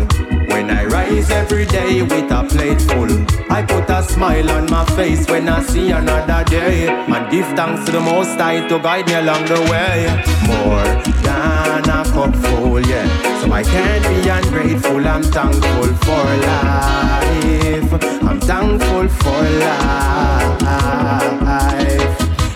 When 0.48 0.70
I 0.70 0.84
rise 0.86 1.30
every 1.30 1.66
day 1.66 2.02
with 2.02 2.30
a 2.30 2.44
plate 2.48 2.80
full, 2.80 3.10
I 3.50 3.62
put 3.62 3.88
a 3.90 4.02
smile 4.02 4.50
on 4.50 4.70
my 4.70 4.84
face 4.96 5.28
when 5.28 5.48
I 5.48 5.62
see 5.62 5.90
another 5.90 6.44
day. 6.44 6.88
And 6.88 7.30
give 7.30 7.46
thanks 7.56 7.84
to 7.86 7.92
the 7.92 8.00
Most 8.00 8.38
High 8.38 8.66
to 8.68 8.78
guide 8.78 9.06
me 9.06 9.14
along 9.14 9.44
the 9.46 9.60
way. 9.70 10.08
More 10.46 10.84
than 11.22 11.88
a 11.90 12.04
cup 12.04 12.34
full, 12.36 12.80
yeah. 12.86 13.06
So 13.40 13.52
I 13.52 13.62
can't 13.62 14.04
be 14.04 14.28
ungrateful, 14.28 15.06
I'm 15.06 15.22
thankful 15.22 15.94
for 16.04 16.24
life. 16.46 17.92
I'm 18.22 18.40
thankful 18.40 19.08
for 19.08 19.42
life. 19.62 20.58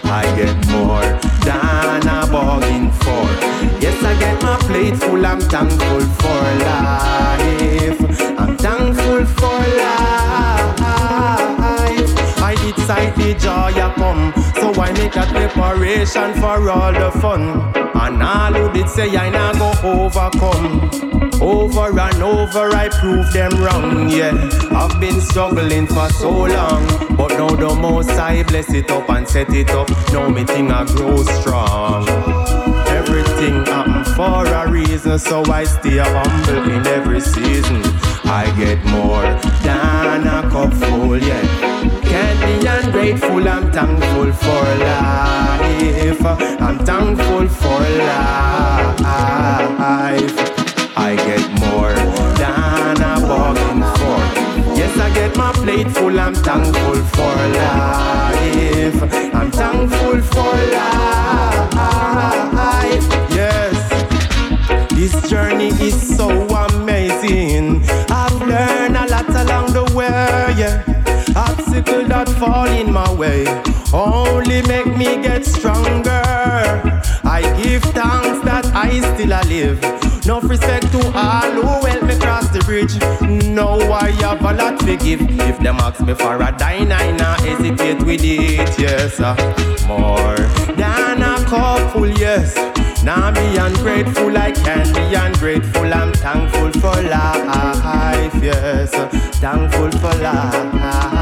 I 0.04 0.24
get 0.36 0.56
more 0.68 1.08
than 1.46 2.08
a 2.08 2.26
bargain 2.30 2.81
full, 4.94 5.24
I'm 5.24 5.40
thankful 5.40 6.00
for 6.00 6.42
life. 6.66 8.00
I'm 8.38 8.56
thankful 8.56 9.24
for 9.26 9.60
life. 9.80 10.80
I 12.40 12.54
did 12.62 12.76
sight 12.86 13.14
the 13.16 13.34
joy 13.34 13.50
I 13.52 13.92
come, 13.94 14.32
so 14.54 14.80
I 14.80 14.92
make 14.92 15.16
a 15.16 15.26
preparation 15.26 16.34
for 16.34 16.70
all 16.70 16.92
the 16.92 17.10
fun. 17.20 17.72
And 17.94 18.22
all 18.22 18.52
who 18.52 18.72
did 18.72 18.88
say 18.88 19.16
I 19.16 19.30
not 19.30 19.56
go 19.58 19.72
overcome. 20.04 20.90
Over 21.40 21.98
and 22.00 22.22
over 22.22 22.70
I 22.70 22.88
prove 22.88 23.32
them 23.32 23.52
wrong, 23.62 24.08
yeah. 24.08 24.32
I've 24.70 25.00
been 25.00 25.20
struggling 25.20 25.86
for 25.86 26.08
so 26.10 26.30
long, 26.30 26.86
but 27.16 27.30
now 27.38 27.48
the 27.48 27.74
most 27.74 28.10
I 28.10 28.42
bless 28.44 28.72
it 28.72 28.90
up 28.90 29.08
and 29.10 29.28
set 29.28 29.50
it 29.50 29.70
up. 29.70 29.88
Now 30.12 30.28
me 30.28 30.44
thing 30.44 30.70
I 30.70 30.84
grow 30.86 31.22
strong. 31.24 32.08
Everything 32.88 33.64
happen 33.66 33.91
for 34.16 34.46
a 34.46 34.70
reason, 34.70 35.18
so 35.18 35.42
I 35.50 35.64
stay 35.64 35.98
humble 35.98 36.70
in 36.70 36.86
every 36.86 37.20
season. 37.20 37.82
I 38.24 38.44
get 38.58 38.78
more 38.84 39.22
than 39.62 40.26
a 40.26 40.42
cup 40.50 40.72
full, 40.74 41.18
yeah. 41.18 41.42
Can't 42.10 42.40
be 42.44 42.54
ungrateful, 42.66 43.48
I'm 43.48 43.70
thankful 43.72 44.32
for 44.32 44.64
life. 44.86 46.24
I'm 46.60 46.78
thankful 46.84 47.48
for 47.48 47.80
life. 48.10 48.32
I 50.96 51.16
get 51.28 51.44
more 51.66 51.94
than 52.40 53.00
a 53.00 53.14
bargain 53.28 53.82
for. 53.98 54.20
Yes, 54.78 54.94
I 54.98 55.08
get 55.14 55.36
my 55.36 55.52
plate 55.52 55.90
full, 55.90 56.18
I'm 56.18 56.34
thankful 56.34 57.00
for 57.14 57.36
life. 57.58 59.02
I'm 59.34 59.50
thankful 59.50 60.20
for 60.32 60.54
life. 60.76 61.02
Yes, 63.34 63.61
this 65.02 65.28
journey 65.28 65.70
is 65.88 66.16
so 66.16 66.28
amazing. 66.46 67.82
I've 68.08 68.40
learned 68.40 68.96
a 68.96 69.06
lot 69.10 69.28
along 69.30 69.72
the 69.72 69.84
way. 69.96 70.54
Yeah. 70.56 70.84
Obstacle 71.34 72.04
that 72.06 72.28
fall 72.38 72.68
in 72.68 72.92
my 72.92 73.12
way 73.12 73.44
only 73.92 74.62
make 74.62 74.86
me 74.96 75.20
get 75.20 75.44
stronger. 75.44 76.22
I 77.24 77.40
give 77.60 77.82
thanks 77.82 78.44
that 78.44 78.64
I 78.74 79.00
still 79.14 79.32
alive. 79.32 80.24
No 80.24 80.40
respect 80.40 80.92
to 80.92 81.00
all 81.18 81.50
who 81.50 81.86
help 81.88 82.04
me 82.04 82.16
cross 82.20 82.48
the 82.50 82.60
bridge. 82.60 82.94
No, 83.48 83.80
I 83.90 84.10
have 84.22 84.40
a 84.40 84.52
lot 84.52 84.78
to 84.86 84.96
give. 84.96 85.20
If 85.22 85.58
them 85.58 85.80
ask 85.80 86.00
me 86.00 86.14
for 86.14 86.36
a 86.36 86.54
dime, 86.56 86.92
I 86.92 87.10
not 87.10 87.40
hesitate 87.40 88.00
with 88.04 88.22
it. 88.22 88.78
Yes, 88.78 89.18
uh, 89.18 89.34
more 89.88 90.36
than 90.76 91.22
a 91.22 91.44
couple, 91.46 92.08
yes. 92.08 92.71
Now 93.04 93.32
be 93.32 93.56
ungrateful, 93.56 94.36
I 94.38 94.52
can't 94.52 94.94
be 94.94 95.14
ungrateful. 95.14 95.92
I'm 95.92 96.12
thankful 96.12 96.70
for 96.80 97.02
life, 97.02 98.34
yes. 98.42 98.90
Thankful 99.40 99.90
for 99.90 100.14
life, 100.22 101.21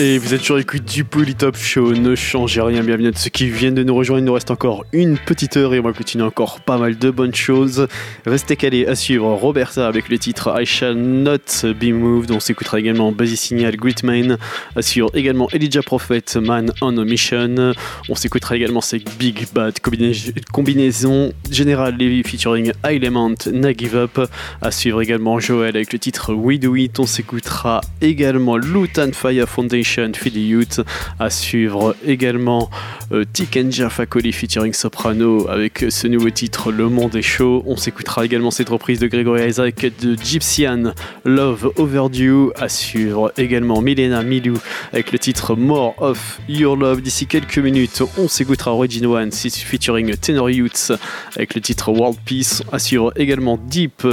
Et 0.00 0.16
vous 0.18 0.32
êtes 0.32 0.42
sur 0.42 0.56
l'écoute 0.56 0.84
du 0.84 1.02
Polytop 1.02 1.56
Show, 1.56 1.92
ne 1.92 2.14
changez 2.14 2.60
rien, 2.60 2.84
bienvenue 2.84 3.08
à 3.08 3.12
ceux 3.16 3.30
qui 3.30 3.48
viennent 3.50 3.74
de 3.74 3.82
nous 3.82 3.96
rejoindre, 3.96 4.22
il 4.22 4.26
nous 4.26 4.32
reste 4.32 4.52
encore 4.52 4.84
une 4.92 5.18
petite 5.18 5.56
heure 5.56 5.74
et 5.74 5.80
on 5.80 5.82
va 5.82 5.92
continuer 5.92 6.22
encore 6.22 6.60
pas 6.60 6.78
mal 6.78 6.96
de 6.96 7.10
bonnes 7.10 7.34
choses. 7.34 7.88
Restez 8.24 8.54
calés 8.54 8.86
à 8.86 8.94
suivre 8.94 9.26
Roberta 9.32 9.88
avec 9.88 10.08
le 10.08 10.16
titre 10.16 10.54
I 10.56 10.64
Shall 10.64 10.94
Not 10.94 11.72
Be 11.80 11.86
Moved, 11.86 12.30
on 12.30 12.38
s'écoutera 12.38 12.78
également 12.78 13.10
Basie 13.10 13.36
Signal, 13.36 13.74
Gritman, 13.76 14.38
à 14.76 14.82
suivre 14.82 15.10
également 15.14 15.48
Elijah 15.52 15.82
Prophet, 15.82 16.22
Man 16.40 16.70
on 16.80 16.96
a 16.96 17.04
Mission, 17.04 17.72
on 18.08 18.14
s'écoutera 18.14 18.54
également 18.54 18.80
cette 18.80 19.18
Big 19.18 19.48
Bad 19.52 19.80
combina- 19.80 20.12
combinaison 20.52 21.32
générale 21.50 21.96
Levy 21.98 22.22
featuring 22.22 22.70
Element, 22.88 23.34
Na 23.52 23.72
Give 23.72 23.96
Up, 23.96 24.20
à 24.62 24.70
suivre 24.70 25.02
également 25.02 25.40
Joel 25.40 25.74
avec 25.74 25.92
le 25.92 25.98
titre 25.98 26.34
We 26.34 26.60
Do 26.60 26.76
It, 26.76 27.00
on 27.00 27.06
s'écoutera 27.06 27.80
également 28.00 28.56
Lutan 28.56 29.10
Fire 29.12 29.48
Foundation, 29.48 29.87
Philly 29.88 30.48
Youth, 30.48 30.80
à 31.18 31.30
suivre 31.30 31.96
également 32.04 32.70
euh, 33.10 33.24
Tikenja 33.32 33.88
Fakoli 33.88 34.32
featuring 34.32 34.74
Soprano 34.74 35.48
avec 35.48 35.86
ce 35.88 36.06
nouveau 36.06 36.28
titre 36.28 36.70
Le 36.70 36.88
Monde 36.90 37.16
est 37.16 37.22
chaud, 37.22 37.62
on 37.66 37.76
s'écoutera 37.76 38.24
également 38.24 38.50
cette 38.50 38.68
reprise 38.68 38.98
de 38.98 39.06
Gregory 39.06 39.48
Isaac 39.48 39.86
de 40.00 40.14
Gypsian, 40.14 40.92
Love 41.24 41.72
Overdue, 41.76 42.50
à 42.56 42.68
suivre 42.68 43.32
également 43.38 43.80
Milena 43.80 44.22
Milou 44.22 44.58
avec 44.92 45.10
le 45.10 45.18
titre 45.18 45.56
More 45.56 45.94
of 46.02 46.40
Your 46.48 46.76
Love. 46.76 47.00
D'ici 47.00 47.26
quelques 47.26 47.58
minutes, 47.58 48.02
on 48.18 48.28
s'écoutera 48.28 48.72
Origin 48.72 49.06
One 49.06 49.32
featuring 49.32 50.14
Tenor 50.16 50.50
Youths 50.50 50.92
avec 51.34 51.54
le 51.54 51.62
titre 51.62 51.90
World 51.92 52.18
Peace, 52.26 52.62
à 52.72 52.78
suivre 52.78 53.12
également 53.16 53.58
Deep 53.58 54.06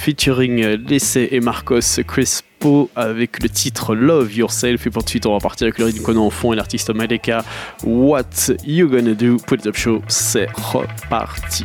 featuring 0.00 0.64
Lessé 0.88 1.28
et 1.30 1.40
Marcos 1.40 1.80
Crespo 2.08 2.90
avec 2.96 3.42
le 3.42 3.50
titre 3.50 3.94
Love 3.94 4.34
Yourself. 4.34 4.86
Et 4.86 4.90
pour 4.90 5.02
de 5.02 5.08
suite, 5.10 5.26
on 5.26 5.34
va 5.34 5.40
partir 5.40 5.66
avec 5.66 5.78
le 5.78 5.84
rythme 5.84 6.02
qu'on 6.02 6.16
a 6.16 6.20
en 6.20 6.30
fond 6.30 6.54
et 6.54 6.56
l'artiste 6.56 6.88
Maleka. 6.94 7.44
What 7.84 8.54
You 8.64 8.88
Gonna 8.88 9.12
Do? 9.12 9.36
Put 9.46 9.56
It 9.56 9.66
Up 9.66 9.76
Show, 9.76 10.02
c'est 10.08 10.48
reparti. 10.54 11.64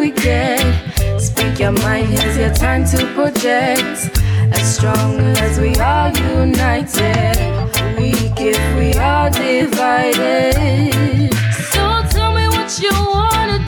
We 0.00 0.10
get. 0.10 1.20
Speak 1.20 1.58
your 1.58 1.72
mind, 1.72 2.06
here's 2.06 2.36
your 2.36 2.54
time 2.54 2.84
to 2.86 2.96
project. 3.14 4.10
As 4.52 4.76
strong 4.76 5.20
as 5.44 5.60
we 5.60 5.76
are 5.76 6.08
united, 6.08 7.36
weak 7.98 8.32
if 8.38 8.76
we 8.78 8.94
are 8.98 9.28
divided. 9.28 11.34
So 11.72 12.02
tell 12.08 12.32
me 12.34 12.48
what 12.48 12.80
you 12.80 12.90
life 12.90 13.59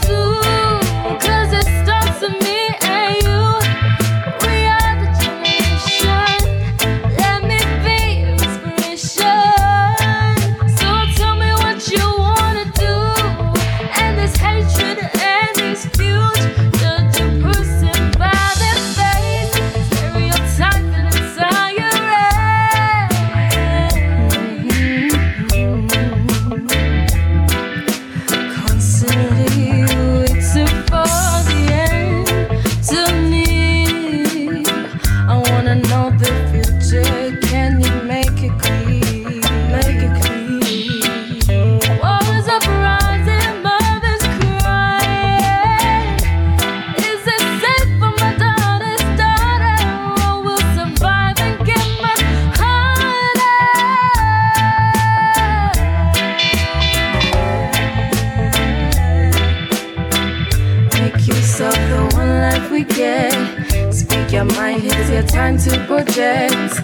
time 65.42 65.58
to 65.58 65.86
project. 65.88 66.74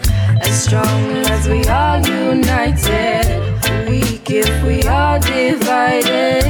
As 0.42 0.64
strong 0.64 1.02
as 1.34 1.48
we 1.48 1.64
are 1.66 1.98
united, 1.98 3.26
weak 3.88 4.28
if 4.30 4.64
we 4.64 4.82
are 4.82 5.20
divided. 5.20 6.48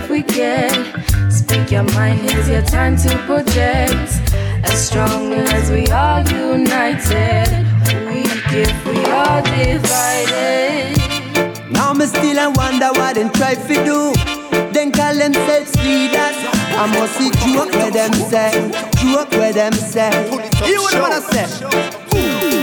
One 0.00 0.10
we 0.10 0.22
get. 0.22 0.72
Speak 1.30 1.70
your 1.70 1.82
mind, 1.94 2.20
here's 2.20 2.48
your 2.48 2.62
time 2.62 2.96
to 2.98 3.08
project. 3.26 4.20
As 4.64 4.86
strong 4.86 5.32
as 5.32 5.70
we 5.70 5.86
are 5.88 6.20
united, 6.20 7.48
weak 8.06 8.52
if 8.52 8.86
we 8.86 9.04
are 9.06 9.42
divided. 9.42 10.98
Now 11.70 11.92
me 11.92 12.06
still 12.06 12.38
I 12.38 12.48
wonder 12.48 12.90
what 12.92 13.14
them 13.14 13.30
try 13.32 13.54
to 13.54 13.84
do. 13.84 14.12
Then 14.72 14.92
call 14.92 15.14
themselves 15.14 15.74
leaders. 15.76 16.36
I 16.72 16.86
must 16.94 17.16
see 17.16 17.30
joke 17.52 17.72
where 17.72 17.90
them 17.90 18.12
say, 18.12 18.52
joke 19.02 19.30
where 19.32 19.52
them 19.52 19.72
say. 19.72 20.10
You 20.66 20.82
what 20.82 21.12
I'm 21.12 21.22
say? 21.32 21.46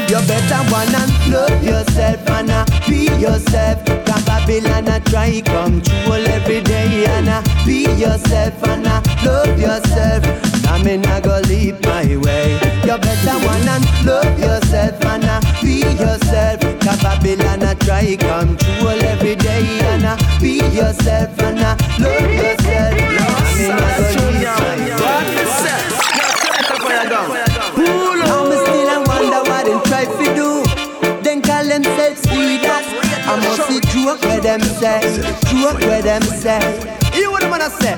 You 0.07 0.19
better 0.26 0.64
wanna 0.72 1.03
love 1.27 1.64
yourself 1.64 2.30
and 2.30 2.49
uh, 2.49 2.65
be 2.88 3.05
yourself. 3.19 3.85
Cause 4.05 4.27
Babylon 4.48 4.88
a 4.88 4.99
try 5.02 5.41
come 5.41 5.82
true 5.82 6.14
every 6.14 6.61
day 6.61 7.03
and 7.06 7.28
uh, 7.28 7.41
be 7.65 7.84
yourself 7.99 8.64
and 8.64 8.88
I 8.88 9.02
love 9.26 9.60
yourself. 9.60 10.24
I 10.69 10.82
mean 10.82 11.06
I 11.06 11.19
go 11.19 11.41
leave 11.49 11.82
my 11.84 12.15
way. 12.15 12.53
You 12.88 12.98
better 12.98 13.38
wanna 13.45 13.78
love 14.06 14.40
yourself 14.40 15.03
and 15.03 15.26
I 15.26 15.41
be 15.61 15.82
yourself. 16.02 16.61
Cause 16.80 17.03
Babylon 17.03 17.64
a 17.64 17.76
try 17.76 18.15
come 18.15 18.56
true 18.56 18.88
every 18.88 19.36
day 19.36 19.65
and 19.91 20.06
uh, 20.06 20.15
be 20.40 20.60
yourself 20.74 21.38
and 21.40 21.60
uh, 21.60 21.76
love 21.99 22.32
yourself. 22.32 22.94
I 22.95 23.53
mean 23.57 23.72
I 23.74 23.91
go 23.91 24.07
leave 24.15 24.44
my 27.19 27.34
way. 27.34 27.47
I 33.38 33.39
must 33.39 33.68
see 33.68 33.80
joke 33.93 34.22
where 34.23 34.39
them 34.41 34.61
say, 34.61 35.01
joke 35.51 35.80
where 35.81 36.01
them 36.01 36.23
say. 36.23 36.59
You 37.15 37.31
what 37.31 37.43
I'm 37.43 37.51
gonna 37.51 37.69
say? 37.69 37.93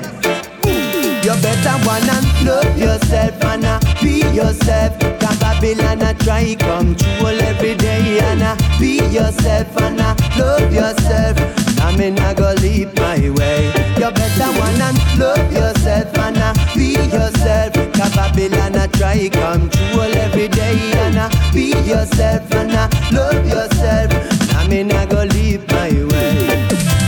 You 1.24 1.32
better 1.40 1.76
wanna 1.86 2.20
love 2.44 2.78
yourself 2.78 3.42
and 3.44 3.64
uh, 3.64 3.80
be 4.02 4.20
yourself. 4.34 4.98
Babylon 5.40 6.02
a 6.02 6.14
try 6.14 6.54
come 6.58 6.94
true 6.96 7.26
every 7.26 7.74
day 7.74 8.20
and 8.20 8.42
uh, 8.42 8.56
be 8.78 8.98
yourself 9.08 9.76
and 9.80 10.00
uh, 10.00 10.14
love 10.38 10.72
yourself. 10.72 11.36
I 11.80 11.96
mean 11.96 12.18
I 12.18 12.34
go 12.34 12.52
leave 12.60 12.94
my 12.96 13.18
way. 13.30 13.66
You 13.96 14.10
better 14.10 14.50
wanna 14.58 14.92
love 15.18 15.52
yourself 15.52 16.16
and 16.18 16.36
uh, 16.36 16.54
be 16.74 16.92
yourself. 17.16 17.72
Babylon 18.14 18.74
a 18.74 18.88
try 18.88 19.28
come 19.30 19.70
true 19.70 20.02
every 20.02 20.48
day 20.48 20.92
and 21.04 21.16
uh, 21.16 21.28
be 21.52 21.72
yourself 21.88 22.50
and 22.52 22.72
uh, 22.72 22.88
love 23.12 23.46
yourself. 23.46 24.29
Mean 24.70 24.92
I 24.92 25.04
go 25.04 25.24
leave 25.24 25.66
my 25.72 25.90
way. 25.90 26.46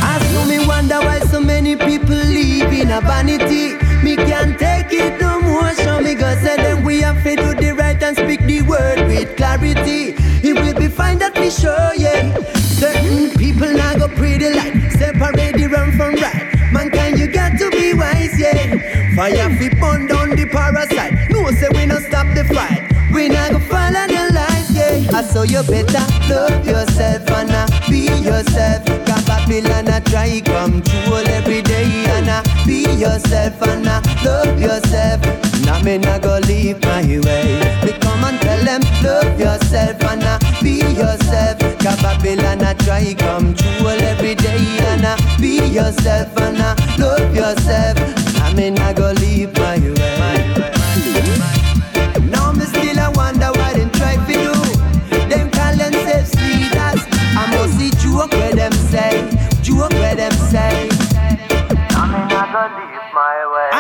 As 0.03 0.23
for 0.35 0.45
me 0.49 0.67
wonder 0.67 0.99
why 0.99 1.21
so 1.21 1.41
many 1.41 1.77
people 1.77 2.17
live 2.17 2.73
in 2.73 2.91
a 2.91 3.01
vanity. 3.01 3.75
Me 4.03 4.17
can't 4.17 4.59
take 4.59 4.93
it 4.93 5.21
no 5.21 5.41
more. 5.41 5.73
Show 5.77 6.01
me 6.01 6.17
God 6.17 6.39
said 6.39 6.59
that 6.59 6.85
we 6.85 7.03
have 7.03 7.23
to 7.23 7.37
do 7.37 7.55
the 7.55 7.71
right 7.71 8.03
and 8.03 8.17
speak 8.17 8.41
the 8.47 8.63
word 8.63 9.07
with 9.07 9.37
clarity. 9.37 10.17
It 10.43 10.55
will 10.55 10.75
be 10.75 10.89
fine 10.89 11.19
that 11.19 11.39
we 11.39 11.51
show, 11.51 11.93
yeah. 11.97 12.35
Certain 12.57 13.31
people 13.39 13.73
now 13.73 13.97
go 13.97 14.09
pretty 14.09 14.51
light, 14.51 14.91
separate 14.99 15.55
the 15.55 15.69
wrong 15.69 15.93
from 15.93 16.15
right. 16.15 16.43
Mankind, 16.73 17.17
you 17.17 17.29
got 17.29 17.57
to 17.61 17.71
be 17.71 17.95
wise, 17.95 18.41
yeah. 18.41 19.15
Fire 19.15 19.51
fi 19.57 19.69
burn 19.79 20.09
down 20.09 20.31
the 20.31 20.47
parasite. 20.51 21.31
No 21.31 21.49
say 21.53 21.69
we 21.73 21.87
not 21.87 22.03
stop 22.03 22.27
the 22.35 22.43
fight. 22.43 22.91
We 23.15 23.29
not 23.29 23.53
go 23.53 23.59
yeah. 24.11 24.22
I 25.11 25.23
saw 25.23 25.43
you 25.43 25.63
better 25.65 26.05
love 26.29 26.67
yourself 26.67 27.29
and 27.31 27.51
uh, 27.51 27.67
be 27.89 28.07
yourself. 28.23 28.85
Cause 29.07 29.25
Babylon 29.27 29.89
a 29.89 30.01
try 30.01 30.41
come 30.45 30.83
true 30.83 31.17
every 31.39 31.63
day 31.63 32.05
and 32.17 32.29
uh, 32.29 32.43
be 32.67 32.85
yourself 32.97 33.61
and 33.63 33.87
uh, 33.87 34.01
love 34.25 34.61
yourself. 34.61 35.21
Now 35.65 35.81
me 35.83 35.99
not 35.99 36.23
go 36.23 36.39
leave 36.47 36.81
my 36.83 37.03
way. 37.03 37.61
Me 37.85 37.93
come 38.01 38.25
and 38.25 38.41
tell 38.41 38.65
them 38.65 38.81
love 39.03 39.39
yourself 39.39 40.03
and 40.05 40.23
uh, 40.23 40.39
be 40.63 40.81
yourself. 40.95 41.59
Babylon 42.03 42.63
a 42.63 42.75
try 42.75 43.15
come 43.15 43.55
true 43.55 43.89
every 43.89 44.35
day 44.35 44.79
and 44.91 45.05
uh, 45.05 45.17
be 45.41 45.59
yourself 45.69 46.37
and 46.39 46.59
uh, 46.59 46.75
love 46.99 47.35
yourself. 47.35 47.97
Now 48.35 48.53
me 48.55 48.71
not 48.71 48.97
go 48.97 49.13
leave 49.13 49.53
my 49.59 49.79
way. 49.79 50.22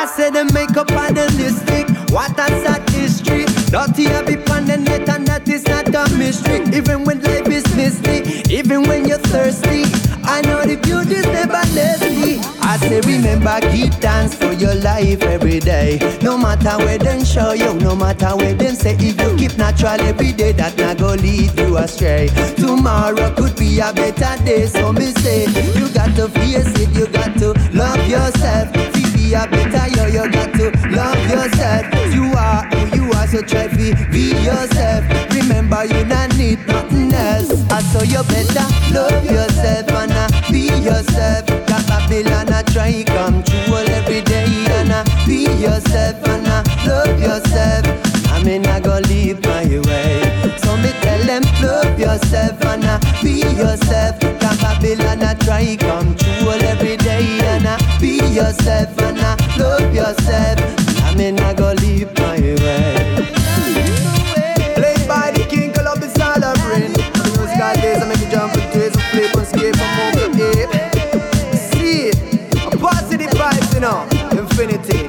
I 0.02 0.06
said 0.06 0.34
make 0.52 0.76
up 0.76 0.90
on 0.90 1.14
the 1.14 1.30
lipstick. 1.38 1.86
What 2.10 2.32
a 2.32 2.48
sad 2.64 2.90
history. 2.90 3.44
Dirty 3.70 4.10
be 4.26 4.34
on 4.50 4.64
the 4.66 4.76
net 4.76 5.08
and 5.08 5.24
that 5.28 5.48
is 5.48 5.62
not 5.68 5.94
a 5.94 6.12
mystery. 6.16 6.58
Even 6.76 7.04
when 7.04 7.22
life 7.22 7.46
is 7.46 7.64
misty, 7.76 8.42
even 8.52 8.82
when 8.82 9.06
you're 9.06 9.22
thirsty. 9.30 9.84
I 10.24 10.40
know 10.42 10.64
the 10.64 10.74
beauty's 10.74 11.24
never 11.26 11.62
nasty. 11.70 12.40
I 12.60 12.78
say 12.78 12.98
remember 13.02 13.60
keep 13.70 13.94
dance 14.00 14.34
for 14.34 14.52
your 14.52 14.74
life 14.74 15.22
every 15.22 15.60
day. 15.60 16.00
No 16.20 16.36
matter 16.36 16.84
where 16.84 16.98
them 16.98 17.24
show 17.24 17.52
you, 17.52 17.72
no 17.74 17.94
matter 17.94 18.34
where 18.34 18.54
them 18.54 18.74
say 18.74 18.96
if 18.98 19.20
you 19.22 19.36
keep 19.36 19.56
natural 19.56 20.00
every 20.00 20.32
day, 20.32 20.50
that 20.50 20.76
not 20.78 20.98
go 20.98 21.14
lead 21.14 21.56
you 21.56 21.76
astray. 21.76 22.26
Tomorrow 22.56 23.36
could 23.36 23.54
be 23.54 23.78
a 23.78 23.92
better 23.92 24.34
day, 24.42 24.66
so 24.66 24.92
me 24.92 25.12
say 25.22 25.46
you 25.78 25.88
got 25.94 26.10
to 26.16 26.26
face 26.26 26.74
it, 26.80 26.90
you 26.90 27.06
got 27.06 27.38
to 27.38 27.52
love 27.72 28.02
yourself. 28.08 29.01
Be 29.32 29.38
a 29.38 29.46
better 29.48 29.88
yo, 29.96 30.04
you 30.08 30.30
got 30.30 30.52
to 30.56 30.68
love 30.90 31.16
yourself. 31.30 31.86
You 32.12 32.24
are 32.36 32.66
who 32.68 32.96
you 32.96 33.12
are, 33.12 33.26
so 33.26 33.40
try 33.40 33.66
to 33.66 34.10
be 34.12 34.34
yourself. 34.44 35.08
Remember 35.32 35.86
you 35.86 36.04
not 36.04 36.36
need 36.36 36.58
nothing 36.66 37.10
else. 37.14 37.48
I 37.70 37.80
saw 37.80 38.02
you 38.02 38.22
better 38.24 38.66
love 38.92 39.24
yourself 39.24 39.88
and 39.88 40.12
uh, 40.12 40.28
be 40.50 40.68
yourself. 40.84 41.46
Cause 41.66 41.86
Babylon 41.88 42.52
a 42.52 42.62
try 42.62 43.04
come 43.06 43.42
true 43.42 43.72
all 43.74 43.88
every 43.96 44.20
day 44.20 44.44
and 44.68 44.92
uh, 44.92 45.02
be 45.26 45.48
yourself 45.56 46.22
and 46.28 46.46
uh, 46.46 46.62
love 46.86 47.18
yourself. 47.18 47.86
I 48.28 48.42
mean 48.44 48.66
I 48.66 48.80
go 48.80 48.98
leave 49.08 49.42
my 49.44 49.64
way. 49.64 50.58
So 50.58 50.76
me 50.76 50.92
tell 51.00 51.24
them 51.24 51.42
love 51.62 51.98
yourself 51.98 52.62
and 52.66 52.84
uh, 52.84 53.00
be 53.22 53.40
yourself. 53.56 54.20
Cause 54.20 54.60
Babylon 54.60 55.22
a 55.22 55.34
try 55.36 55.74
come 55.80 56.14
true 56.16 56.50
all 56.50 56.62
every 56.62 56.98
day 56.98 57.38
uh, 57.40 57.41
be 58.02 58.16
yourself 58.34 58.98
and 58.98 59.16
I 59.20 59.36
love 59.56 59.94
yourself. 59.94 60.58
I 61.06 61.14
mean 61.14 61.38
I 61.38 61.54
go 61.54 61.72
leave 61.84 62.12
my 62.18 62.40
way. 62.40 62.98
Played 64.74 65.06
by 65.06 65.30
the 65.30 65.46
king, 65.48 65.72
club 65.72 66.02
is 66.02 66.18
all 66.18 66.42
a 66.42 66.52
brain. 66.66 66.90
Musical 67.38 67.74
days 67.80 68.02
I 68.02 68.08
make 68.08 68.18
you 68.18 68.28
jump 68.28 68.54
and 68.58 68.72
twist 68.72 68.96
and 68.98 69.06
flip 69.12 69.36
and 69.36 69.46
skip 69.46 69.76
and 69.78 69.90
move 69.98 70.36
your 70.36 70.50
hip. 70.58 70.70
See 71.54 72.10
a 72.66 72.76
positive 72.76 73.30
vibes, 73.38 73.72
you 73.74 73.80
know. 73.80 74.02
Infinity, 74.32 75.01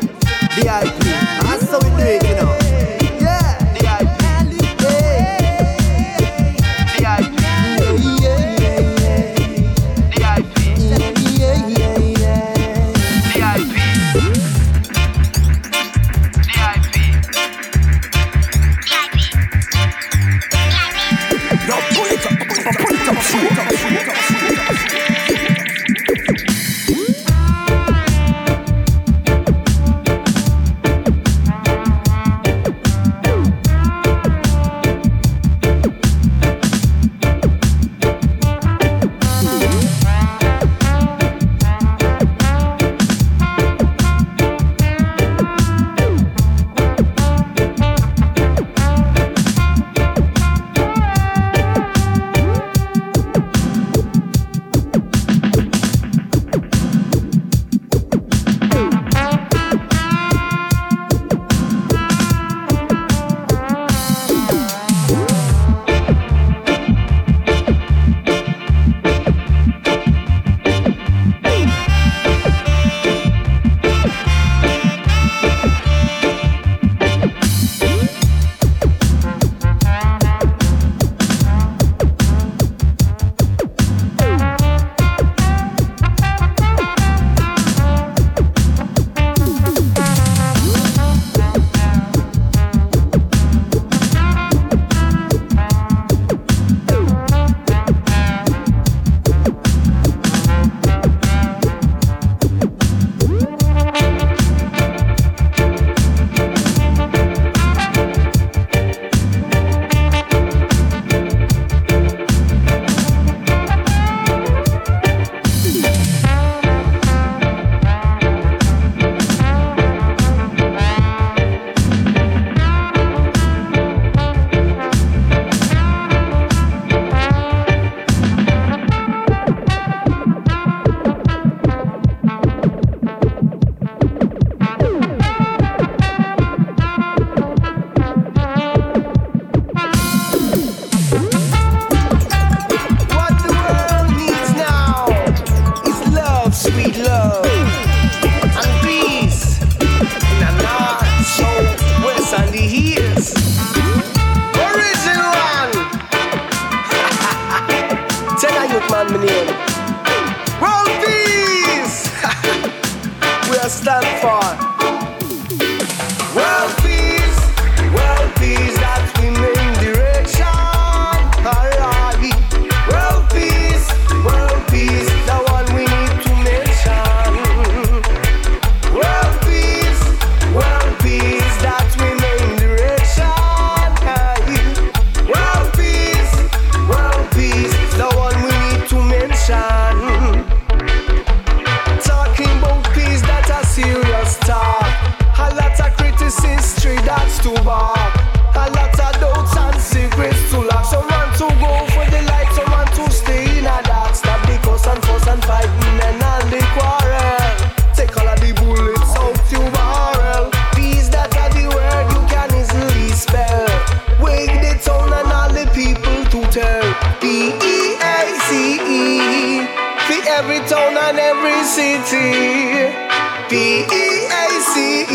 PEAC, 223.64 225.12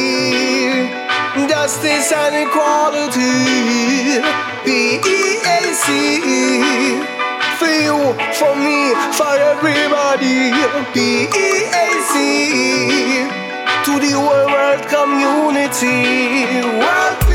justice 1.48 2.12
and 2.12 2.48
equality. 2.48 3.20
PEAC, 4.64 5.90
for 7.58 7.68
you, 7.68 7.98
for 8.38 8.54
me, 8.56 8.94
for 9.12 9.36
everybody. 9.52 10.50
PEAC, 10.94 12.14
to 13.84 13.92
the 14.00 14.12
whole 14.16 14.46
world 14.48 14.82
community. 14.88 16.00
World 16.80 17.27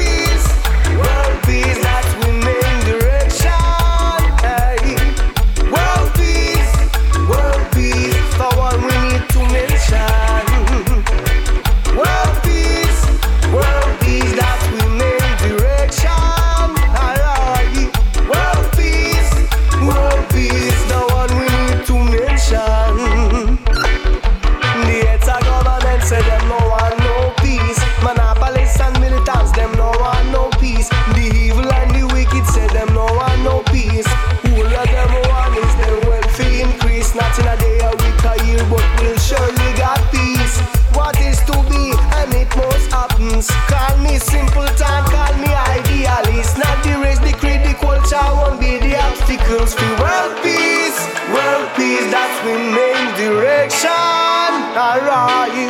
are 55.23 55.47
you? 55.47 55.69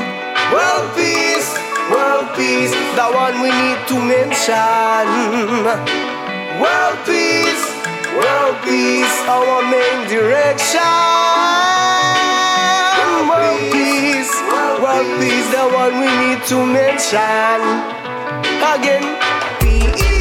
World 0.54 0.90
peace, 0.98 1.50
world 1.92 2.28
peace, 2.36 2.74
the 2.98 3.08
one 3.14 3.36
we 3.42 3.50
need 3.54 3.80
to 3.90 3.98
mention. 4.02 5.06
World 6.62 7.00
peace, 7.06 7.66
world 8.18 8.58
peace, 8.66 9.16
our 9.30 9.62
main 9.70 10.00
direction. 10.10 10.82
World 13.30 13.62
peace, 13.74 14.34
world 14.82 15.10
peace, 15.22 15.48
the 15.54 15.66
one 15.82 15.94
we 16.02 16.10
need 16.24 16.42
to 16.50 16.58
mention. 16.66 17.62
Again, 18.74 19.06
peace. 19.62 20.13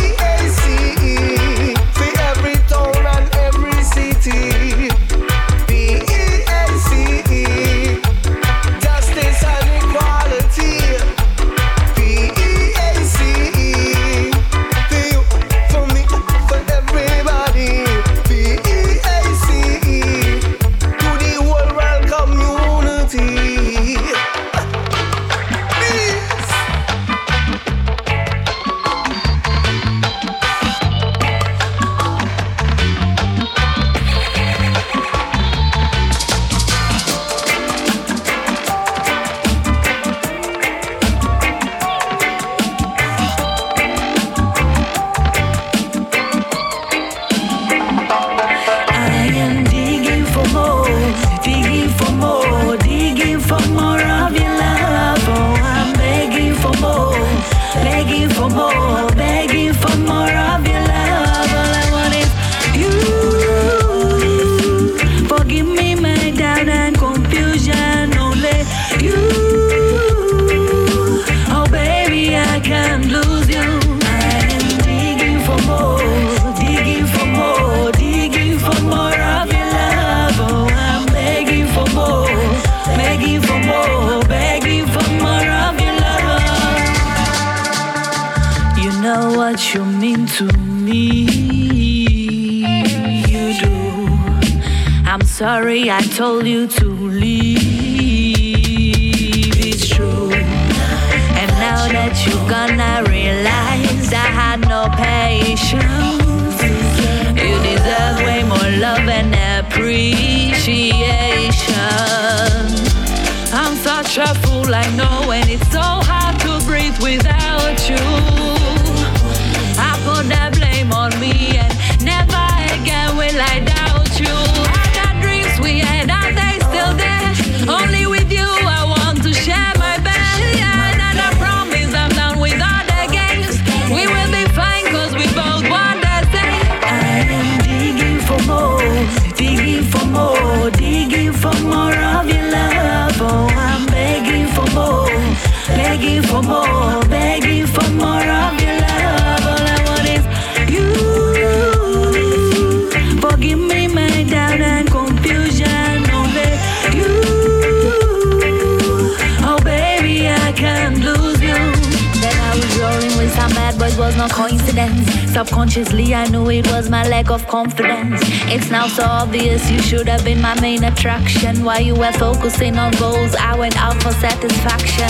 Subconsciously, 165.32 166.14
I 166.14 166.28
knew 166.28 166.50
it 166.50 166.66
was 166.66 166.90
my 166.90 167.08
lack 167.08 167.30
of 167.30 167.46
confidence. 167.48 168.20
It's 168.52 168.70
now 168.70 168.86
so 168.86 169.02
obvious 169.02 169.70
you 169.70 169.80
should 169.80 170.06
have 170.06 170.22
been 170.24 170.42
my 170.42 170.60
main 170.60 170.84
attraction. 170.84 171.64
While 171.64 171.80
you 171.80 171.94
were 171.94 172.12
focusing 172.12 172.76
on 172.76 172.92
goals, 172.92 173.34
I 173.36 173.56
went 173.58 173.74
out 173.80 173.94
for 174.02 174.12
satisfaction. 174.12 175.08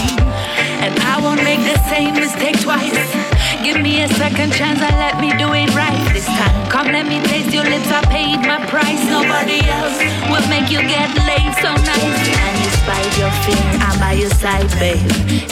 And 0.79 0.97
I 1.01 1.21
won't 1.21 1.43
make 1.43 1.59
the 1.67 1.77
same 1.91 2.15
mistake 2.15 2.61
twice. 2.61 2.95
Give 3.65 3.81
me 3.81 4.03
a 4.03 4.09
second 4.09 4.53
chance 4.53 4.81
and 4.81 4.97
let 4.97 5.21
me 5.21 5.31
do 5.43 5.53
it 5.55 5.75
right 5.75 6.13
this 6.13 6.27
time. 6.27 6.71
Come, 6.71 6.87
let 6.87 7.07
me 7.09 7.21
taste 7.27 7.53
your 7.53 7.65
lips. 7.65 7.91
I 7.91 8.03
paid 8.07 8.47
my 8.47 8.65
price. 8.67 9.03
Nobody 9.11 9.59
else 9.67 9.99
will 10.31 10.49
make 10.49 10.71
you 10.71 10.87
get 10.87 11.11
laid 11.27 11.53
so 11.59 11.75
nice. 11.83 12.62
Despite 12.85 13.17
your 13.17 13.31
fear, 13.47 13.79
I'm 13.87 14.01
by 14.01 14.13
your 14.15 14.31
side, 14.31 14.69
babe. 14.81 14.99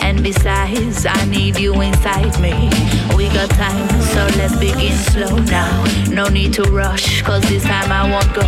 And 0.03 0.21
besides, 0.21 1.07
I 1.07 1.25
need 1.27 1.61
you 1.61 1.81
inside 1.81 2.35
me. 2.41 2.69
We 3.17 3.29
got 3.29 3.51
time, 3.51 3.89
so 4.03 4.27
let's 4.37 4.59
begin 4.59 4.99
slow 4.99 5.37
now. 5.39 5.85
No 6.11 6.27
need 6.27 6.53
to 6.55 6.65
rush, 6.65 7.23
cause 7.23 7.43
this 7.43 7.63
time 7.63 7.93
I 7.93 8.11
won't 8.11 8.35
go. 8.35 8.43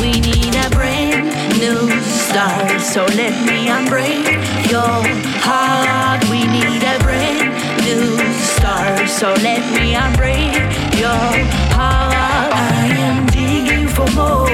We 0.00 0.20
need 0.24 0.54
a 0.56 0.70
brand 0.70 1.26
new 1.60 2.00
start, 2.00 2.80
so 2.80 3.04
let 3.04 3.34
me 3.44 3.68
unbreak 3.68 4.24
your 4.72 5.04
heart. 5.44 6.24
We 6.30 6.46
need 6.46 6.80
a 6.80 6.96
brand 7.04 7.52
new 7.84 8.16
start, 8.40 9.06
so 9.06 9.34
let 9.44 9.60
me 9.76 9.92
unbreak 9.92 10.64
your 10.98 11.44
heart. 11.76 12.54
I 12.56 12.88
am 12.88 13.26
digging 13.26 13.86
for 13.86 14.08
more, 14.12 14.48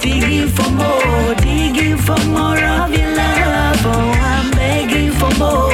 digging 0.00 0.48
for 0.48 0.70
more, 0.70 1.34
digging 1.34 1.98
for 1.98 2.18
more 2.30 2.64
of 2.64 2.94
your 2.94 3.09
Oh, 3.82 3.88
I'm 3.88 4.50
begging 4.50 5.10
for 5.12 5.30
more, 5.38 5.70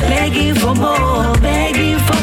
begging 0.00 0.54
for 0.54 0.74
more, 0.74 1.32
begging 1.40 1.98
for 1.98 2.17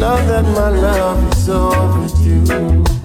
Now 0.00 0.16
that 0.16 0.44
my 0.44 0.70
love 0.70 1.30
is 1.36 1.48
overdue. 1.50 2.99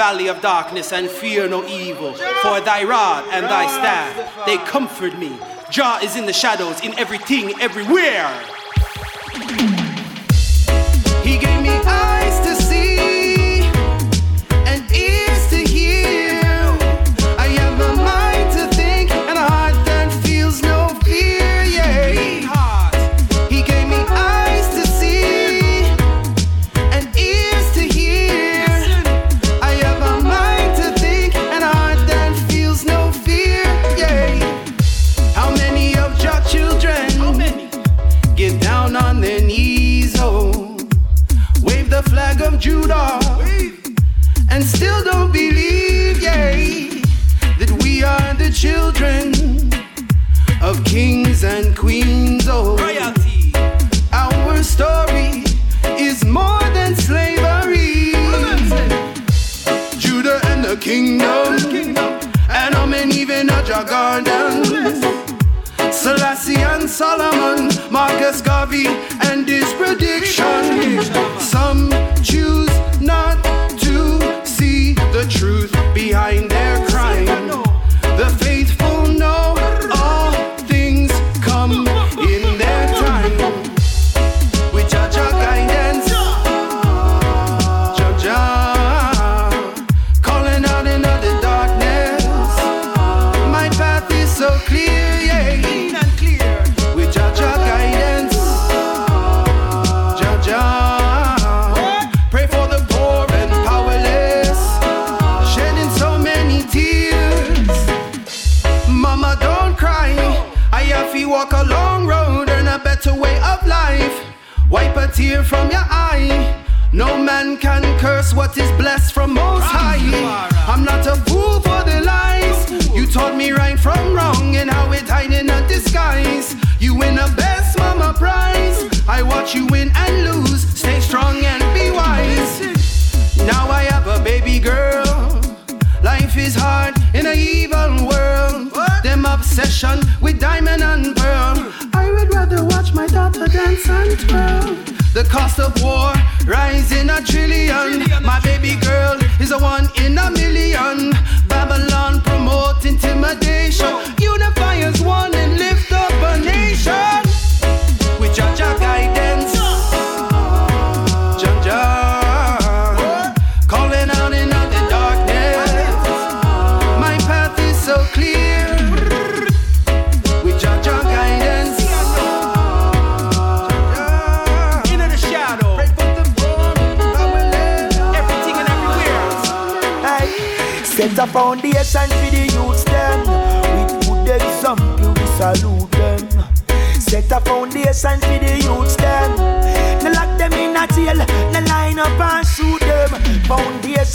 valley 0.00 0.28
of 0.28 0.40
darkness 0.40 0.94
and 0.94 1.10
fear 1.10 1.46
no 1.46 1.62
evil. 1.66 2.14
For 2.14 2.58
thy 2.62 2.84
rod 2.84 3.22
and 3.32 3.44
thy 3.44 3.66
staff, 3.66 4.46
they 4.46 4.56
comfort 4.56 5.18
me. 5.18 5.30
Jah 5.70 5.98
is 6.02 6.16
in 6.16 6.24
the 6.24 6.32
shadows, 6.32 6.80
in 6.80 6.98
everything, 6.98 7.52
everywhere. 7.60 8.32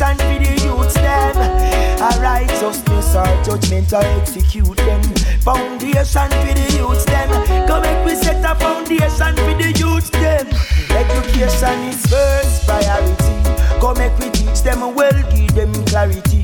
Foundation 0.06 0.38
for 0.38 0.46
the 0.46 0.64
youths 0.64 0.94
them. 0.94 1.36
A 1.98 2.22
righteousness 2.22 3.16
or 3.16 3.44
judgment 3.44 3.92
or 3.92 4.04
execute 4.22 4.78
them. 4.78 5.02
Foundation 5.42 6.30
for 6.30 6.54
the 6.54 6.78
youths 6.78 7.06
them. 7.06 7.68
Come 7.68 7.82
make 7.82 8.06
we 8.06 8.16
set 8.16 8.46
a 8.46 8.54
foundation 8.54 9.36
for 9.36 9.56
the 9.58 9.74
youths 9.76 10.12
them. 10.12 10.48
Education 10.92 11.80
is 11.90 12.06
first 12.06 12.68
priority. 12.68 13.80
Come 13.82 13.98
make 13.98 14.18
we 14.20 14.30
teach 14.30 14.62
them 14.62 14.94
well, 14.94 15.32
give 15.32 15.56
them 15.56 15.74
clarity. 15.86 16.35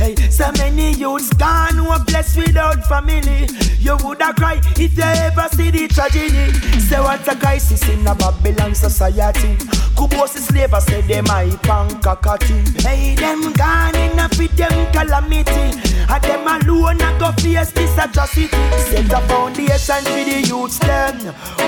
Hey, 0.00 0.16
so 0.30 0.50
many 0.52 0.94
youths 0.94 1.30
gone 1.34 1.74
who 1.74 1.88
are 1.88 2.02
blessed 2.02 2.38
without 2.38 2.86
family. 2.86 3.46
You 3.78 3.98
woulda 3.98 4.32
cry 4.32 4.58
if 4.76 4.96
you 4.96 5.02
ever 5.02 5.46
see 5.52 5.70
the 5.70 5.88
tragedy. 5.88 6.52
Say 6.80 6.98
what's 6.98 7.28
a 7.28 7.36
crisis 7.36 7.86
in 7.86 8.06
a 8.06 8.14
Babylon 8.14 8.74
society. 8.74 9.56
Kubos 9.96 10.36
is 10.36 10.46
slave, 10.46 10.72
I 10.72 10.78
say 10.78 11.02
them 11.02 11.26
I 11.28 11.50
pankakati. 11.68 12.80
Hey, 12.80 13.14
them 13.14 13.52
gone 13.52 13.94
in 13.94 14.18
a 14.18 14.26
fit 14.30 14.56
them 14.56 14.90
calamity. 14.90 15.78
And 16.08 16.24
them 16.24 16.48
alone 16.48 17.02
a 17.02 17.18
go 17.18 17.32
face 17.32 17.70
this 17.72 17.98
atrocity. 17.98 18.48
Set 18.88 19.12
a 19.12 19.20
foundation 19.28 20.02
for 20.02 20.24
the 20.24 20.44
youths 20.48 20.78
them. 20.78 21.18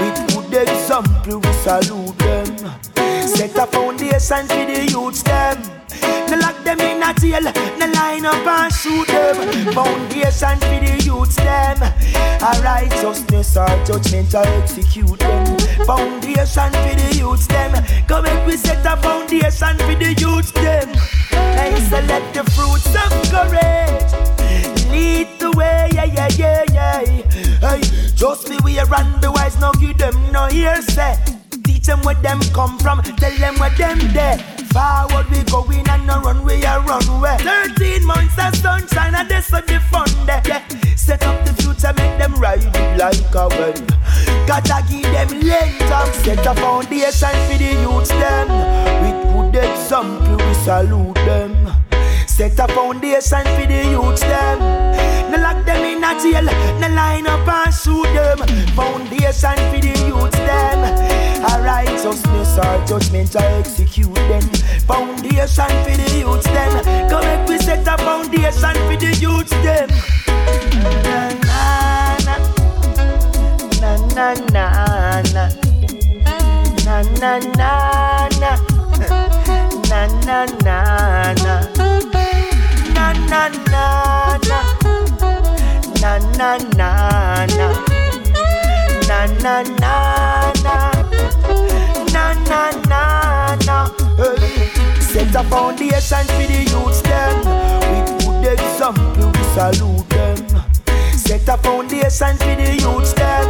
With 0.00 0.50
good 0.50 0.68
example 0.68 1.38
we 1.38 1.52
salute 1.52 2.18
them. 2.18 3.01
Set 3.26 3.56
a 3.56 3.66
foundation 3.66 4.46
for 4.46 4.64
the 4.66 4.88
youths 4.90 5.22
them. 5.22 5.62
No 6.28 6.38
lock 6.38 6.56
them 6.64 6.80
in 6.80 7.02
a 7.02 7.12
jail, 7.14 7.42
no 7.78 7.86
line 7.92 8.26
up 8.26 8.46
and 8.46 8.72
shoot 8.72 9.06
them. 9.06 9.36
Foundation 9.72 10.58
for 10.58 10.78
the 10.80 11.02
youths 11.04 11.36
them. 11.36 11.82
A 11.82 12.60
righteousness 12.62 13.56
or 13.56 13.68
judgment 13.84 14.34
or 14.34 14.46
execute 14.62 15.18
them. 15.18 15.58
Foundation 15.86 16.72
for 16.72 16.94
the 16.94 17.16
youths 17.16 17.46
them. 17.46 17.72
Come 18.06 18.24
make 18.24 18.46
we 18.46 18.56
set 18.56 18.84
a 18.86 18.96
foundation 19.00 19.76
for 19.78 19.94
the 19.94 20.14
youths 20.18 20.52
them. 20.52 20.88
So 21.90 22.00
let 22.00 22.32
the 22.32 22.42
fruits 22.52 22.86
of 22.86 23.12
courage 23.30 24.12
lead 24.90 25.28
the 25.38 25.50
way, 25.54 25.90
yeah, 25.92 26.04
yeah, 26.04 26.28
yeah, 26.38 26.64
yeah. 26.72 27.04
Hey, 27.60 27.80
just 28.14 28.48
be 28.48 28.56
we 28.64 28.80
run 28.80 29.20
the 29.20 29.30
wise, 29.30 29.58
no 29.60 29.72
give 29.72 29.98
them 29.98 30.32
no 30.32 30.46
hearsay. 30.46 31.41
Teach 31.82 31.88
them 31.88 32.02
where 32.02 32.14
them 32.14 32.38
come 32.54 32.78
from, 32.78 33.02
tell 33.02 33.36
them 33.38 33.56
where 33.58 33.70
them 33.70 33.98
there. 34.12 34.38
Forward 34.72 35.28
we 35.30 35.42
going 35.50 35.88
and 35.88 36.06
no 36.06 36.20
run 36.20 36.44
we 36.44 36.62
a 36.62 36.78
runway. 36.78 37.36
Thirteen 37.38 38.06
months 38.06 38.38
of 38.38 38.54
sunshine 38.54 39.16
and 39.16 39.28
this 39.28 39.50
what 39.50 39.66
the 39.66 39.80
fun 39.90 40.06
there. 40.24 40.40
Yeah. 40.46 40.62
Set 40.94 41.26
up 41.26 41.44
the 41.44 41.52
future, 41.54 41.92
make 41.96 42.18
them 42.20 42.34
ride 42.34 42.62
it 42.62 42.98
like 42.98 43.34
a 43.34 43.48
wave. 43.48 43.84
Gotta 44.46 44.84
give 44.88 45.10
them 45.10 45.40
length 45.40 45.90
up, 45.90 46.06
set 46.14 46.46
a 46.46 46.54
foundation 46.54 47.34
for 47.50 47.58
the 47.58 47.74
youths 47.82 48.10
them. 48.10 48.48
With 49.02 49.52
good 49.52 49.64
example 49.64 50.36
we 50.36 50.54
salute 50.54 51.14
them. 51.26 51.61
Set 52.42 52.58
a 52.58 52.66
foundation 52.74 53.44
for 53.54 53.66
the 53.68 53.86
youths 53.92 54.20
them. 54.22 54.58
No 55.30 55.38
lock 55.38 55.64
them 55.64 55.84
in 55.84 56.02
a 56.02 56.10
jail, 56.20 56.42
no 56.80 56.88
line 56.88 57.24
up 57.28 57.46
and 57.46 57.72
shoot 57.72 58.02
them. 58.14 58.38
Foundation 58.74 59.54
for 59.70 59.78
the 59.80 59.94
youths 60.08 60.36
them. 60.38 60.82
A 61.38 61.62
righteousness 61.62 62.58
or 62.58 62.84
judgment 62.84 63.36
or 63.36 63.42
execute 63.60 64.12
them. 64.12 64.42
Foundation 64.90 65.70
for 65.84 65.96
the 65.96 66.18
youths 66.18 66.46
them. 66.46 67.08
Come 67.08 67.22
make 67.22 67.48
we 67.48 67.58
set 67.58 67.86
a 67.86 67.96
foundation 67.98 68.74
for 68.74 68.96
the 68.96 69.16
youths 69.20 69.50
them. 69.62 69.88
Na 71.46 72.18
na 72.26 72.34
na 73.80 73.94
na 74.16 74.34
na 74.50 74.66
na 75.30 75.48
na 76.82 77.02
na 77.20 77.38
na 77.38 77.38
na 77.38 78.28
na 78.40 78.52
na 80.26 80.46
na 80.64 81.34
na 81.34 81.91
na 83.32 83.48
na 83.48 84.38
na. 84.48 84.58
Na 86.02 86.18
na 86.38 86.50
na 86.78 86.90
na. 87.56 87.68
Na 89.08 89.18
na 89.44 89.54
na 89.80 89.94
na. 90.64 90.76
Na 92.12 92.24
na 92.50 92.62
na 92.90 93.02
na. 93.66 93.78
Set 95.00 95.34
a 95.34 95.42
foundation 95.44 96.24
for 96.32 96.44
the 96.50 96.60
youths 96.72 97.00
them. 97.08 97.36
With 97.88 98.10
good 98.24 98.44
example 98.52 99.26
we 99.34 99.42
salute 99.56 100.08
them. 100.10 100.36
Set 101.16 101.48
a 101.48 101.56
foundation 101.56 102.36
for 102.36 102.54
the 102.60 102.76
youths 102.84 103.12
them. 103.14 103.46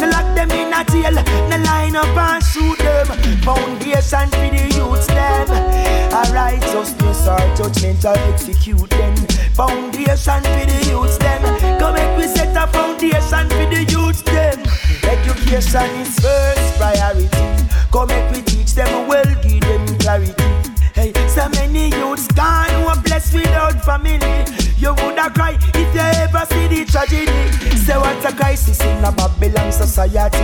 No 0.00 0.08
lock 0.08 0.28
them 0.34 0.50
in 0.52 0.72
a 0.72 0.82
jail, 0.90 1.16
no 1.50 1.56
line 1.68 1.96
up 1.96 2.16
and 2.16 2.42
shoot 2.44 2.78
them. 2.78 3.06
Foundation 3.44 4.28
for 4.30 4.48
the 4.56 4.64
youths 4.76 5.06
them 5.06 5.51
A 6.12 6.30
righteousness 6.32 7.26
or 7.26 7.38
judgment 7.56 8.04
or 8.04 8.16
execute 8.32 8.90
them. 8.90 9.16
Foundation 9.56 10.42
for 10.42 10.66
the 10.68 10.86
youths 10.90 11.16
them. 11.16 11.42
Come 11.78 11.94
make 11.94 12.16
we 12.18 12.26
set 12.26 12.54
a 12.54 12.66
foundation 12.70 13.48
for 13.48 13.66
the 13.72 13.86
youths 13.88 14.20
them. 14.22 14.60
Education 15.08 15.88
is 16.00 16.18
first 16.20 16.76
priority. 16.76 17.64
Come 17.90 18.08
make 18.08 18.30
we 18.30 18.42
teach 18.42 18.74
them 18.74 19.08
well, 19.08 19.24
give 19.42 19.62
them 19.62 19.98
clarity. 19.98 20.34
Hey, 20.94 21.12
so 21.28 21.48
many 21.48 21.88
youths 21.88 22.26
gone 22.28 22.68
who 22.68 22.88
are 22.88 23.02
blessed 23.02 23.32
without 23.32 23.82
family. 23.82 24.44
You 24.76 24.94
woulda 24.94 25.30
cry 25.30 25.56
if 25.92 25.94
you 25.94 26.22
ever 26.22 26.46
see 26.46 26.66
the 26.68 26.84
tragedy. 26.84 27.76
Say 27.76 27.96
what 27.96 28.24
a 28.24 28.34
crisis 28.34 28.80
in 28.80 29.04
a 29.04 29.12
Babylon 29.12 29.72
society. 29.72 30.38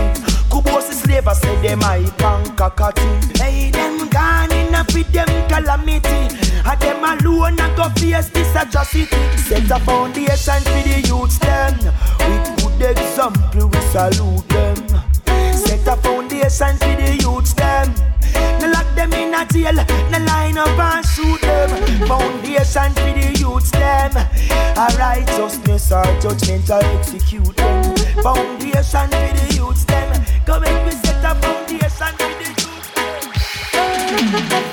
Kubos 0.49 0.89
is 0.89 1.01
slave, 1.01 1.27
I 1.27 1.33
say 1.33 1.61
them 1.61 1.83
I 1.83 2.03
pankakati. 2.17 3.37
Hey, 3.37 3.71
them 3.71 4.09
gone 4.09 4.51
in 4.51 4.73
a 4.73 4.83
fit 4.85 5.11
them 5.11 5.27
calamity. 5.47 6.35
And 6.65 6.79
them 6.79 7.03
alone 7.03 7.59
a 7.59 7.75
go 7.75 7.89
face 7.89 8.29
this 8.29 8.55
atrocity. 8.55 9.37
Set 9.37 9.69
a 9.71 9.79
foundation 9.79 10.61
for 10.61 10.81
the 10.87 11.03
youths 11.07 11.39
them. 11.39 11.75
With 12.27 12.79
good 12.79 12.97
example 12.97 13.67
we 13.67 13.79
salute 13.89 14.47
them. 14.49 14.75
Set 15.53 15.87
a 15.87 15.95
foundation 15.97 16.77
for 16.77 16.95
the 16.95 17.17
youths 17.21 17.53
them. 17.53 18.08
Them 18.99 19.13
in 19.13 19.33
a 19.33 19.45
jail, 19.45 19.75
no 20.11 20.19
line 20.25 20.57
up 20.57 20.77
and 20.77 21.05
shoot 21.05 21.39
them. 21.39 21.69
Foundation 22.05 22.91
for 22.95 23.13
the 23.15 23.33
youths 23.39 23.71
them. 23.71 24.11
A 24.75 24.87
righteousness 24.99 25.89
or 25.93 26.03
judgment 26.19 26.69
or 26.69 26.83
execute 26.83 27.55
them. 27.55 27.95
Foundation 28.21 29.07
for 29.07 29.31
the 29.37 29.53
youths 29.55 29.85
them. 29.85 30.25
Come 30.45 30.63
make 30.63 30.83
we 30.83 30.91
set 30.91 31.23
a 31.23 31.33
foundation 31.39 32.13
for 32.17 32.27
the 32.43 32.49
youths 34.59 34.68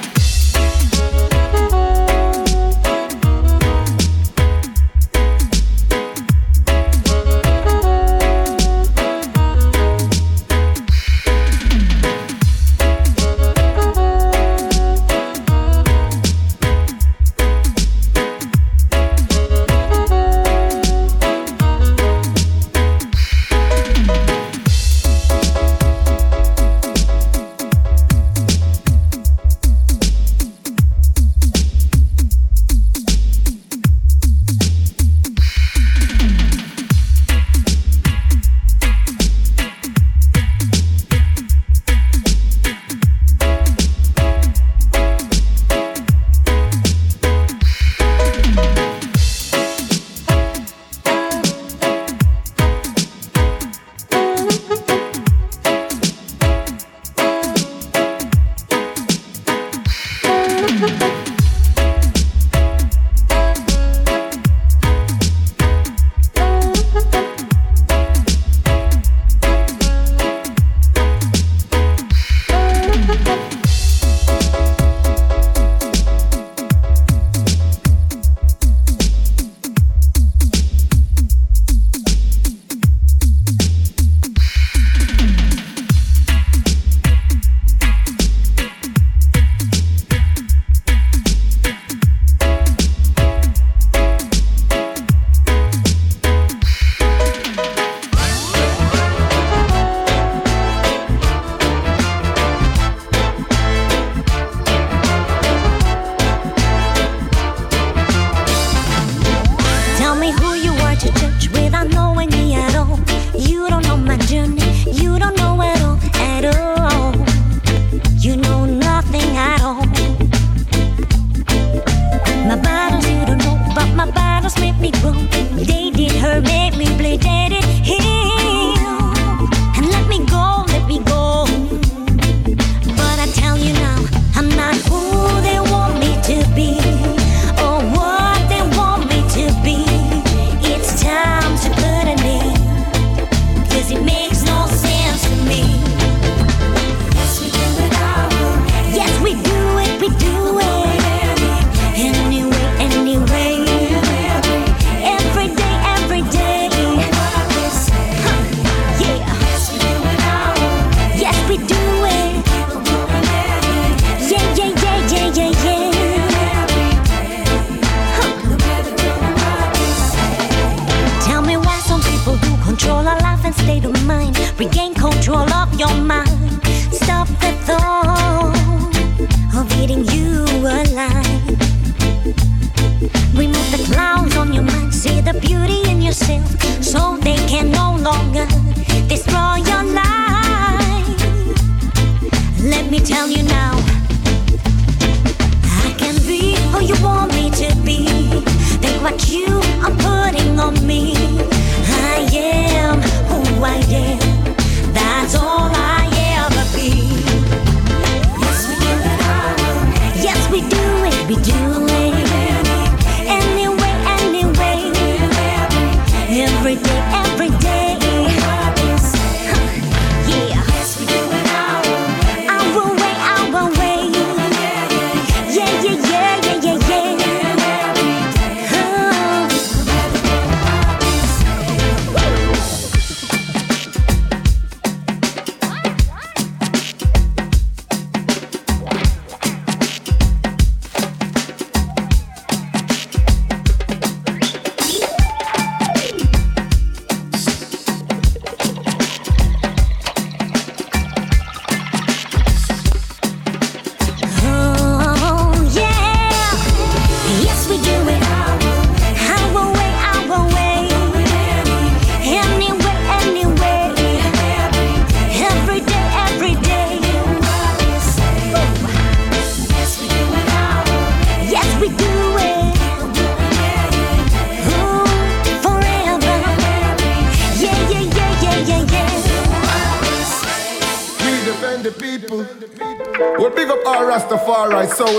Every 217.18 217.48
day, 217.58 218.05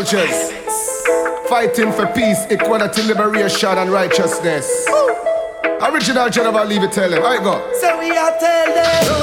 soldiers. 0.08 0.52
Fighting 1.50 1.92
for 1.92 2.08
peace, 2.08 2.46
equality, 2.50 3.04
liberation, 3.04 3.78
and 3.78 3.92
righteousness. 3.92 4.88
Original 5.82 6.30
Geneva, 6.30 6.64
leave 6.64 6.84
it 6.84 6.92
tell 6.92 7.12
him. 7.12 7.24
I 7.24 7.38
go. 7.38 7.72
So 7.80 8.00
we 8.00 8.12
are 8.12 8.38
tell 8.40 9.16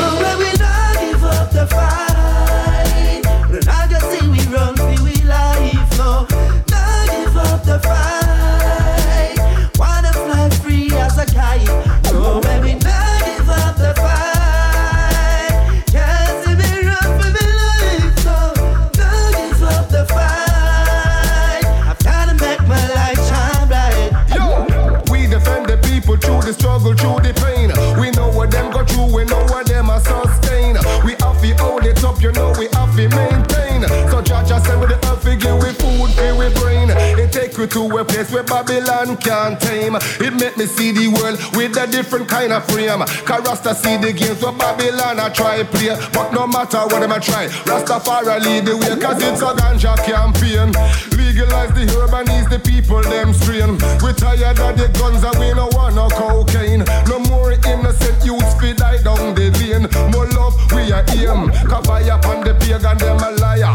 to 37.74 37.82
a 37.98 38.05
place 38.05 38.30
where 38.30 38.44
Babylon 38.44 39.16
can't 39.16 39.60
tame. 39.60 39.96
It 40.22 40.32
make 40.38 40.56
me 40.56 40.64
see 40.66 40.92
the 40.92 41.10
world 41.10 41.42
with 41.59 41.76
a 41.76 41.90
different 41.90 42.28
kind 42.28 42.52
of 42.52 42.62
frame. 42.70 43.02
Cause 43.26 43.42
Rasta 43.42 43.74
see 43.74 43.96
the 43.96 44.12
games 44.12 44.40
where 44.40 44.55
Babylon 44.55 45.18
I 45.18 45.28
try 45.30 45.64
play. 45.64 45.90
But 46.14 46.30
no 46.30 46.46
matter 46.46 46.78
what 46.86 47.01
them 47.02 47.10
a 47.10 47.18
try, 47.18 47.48
Rastafari 47.66 48.38
lead 48.46 48.66
the 48.66 48.78
way. 48.78 48.94
Cause 48.94 49.18
it's 49.18 49.42
a 49.42 49.51
ganja 49.59 49.98
campaign. 50.06 50.70
Legalize 51.18 51.74
the 51.74 51.82
herb 51.98 52.14
and 52.14 52.30
ease 52.30 52.46
the 52.46 52.62
people 52.62 53.02
them 53.02 53.34
strain. 53.34 53.74
We 54.06 54.14
tired 54.14 54.62
of 54.62 54.78
the 54.78 54.86
guns 54.94 55.26
and 55.26 55.34
we 55.42 55.51
no 55.51 55.66
want 55.74 55.98
no 55.98 56.06
cocaine. 56.14 56.86
No 57.10 57.18
more 57.26 57.59
innocent 57.66 58.22
youths 58.22 58.55
fi 58.55 58.70
die 58.72 59.02
down 59.02 59.34
the 59.34 59.51
lane. 59.59 59.90
More 60.14 60.30
love 60.30 60.55
we 60.70 60.94
a 60.94 61.02
aim. 61.10 61.51
Cause 61.66 61.86
fire 61.90 62.14
upon 62.14 62.46
the 62.46 62.55
pagan 62.55 62.98
them 63.02 63.18
a 63.18 63.30
liar. 63.42 63.74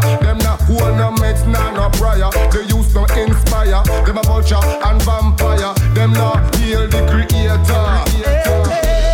No 1.46 1.52
nah 1.52 1.70
no 1.72 1.90
prior. 1.90 2.30
The 2.50 2.64
no 2.94 3.04
inspire. 3.16 3.82
Them 4.04 4.18
a 4.18 4.22
vulture 4.22 4.56
and 4.56 5.02
vampire. 5.02 5.74
Them 5.94 6.12
not 6.12 6.54
heal 6.56 6.86
the 6.88 7.00
creator. 7.08 8.04
Oh, 8.46 9.09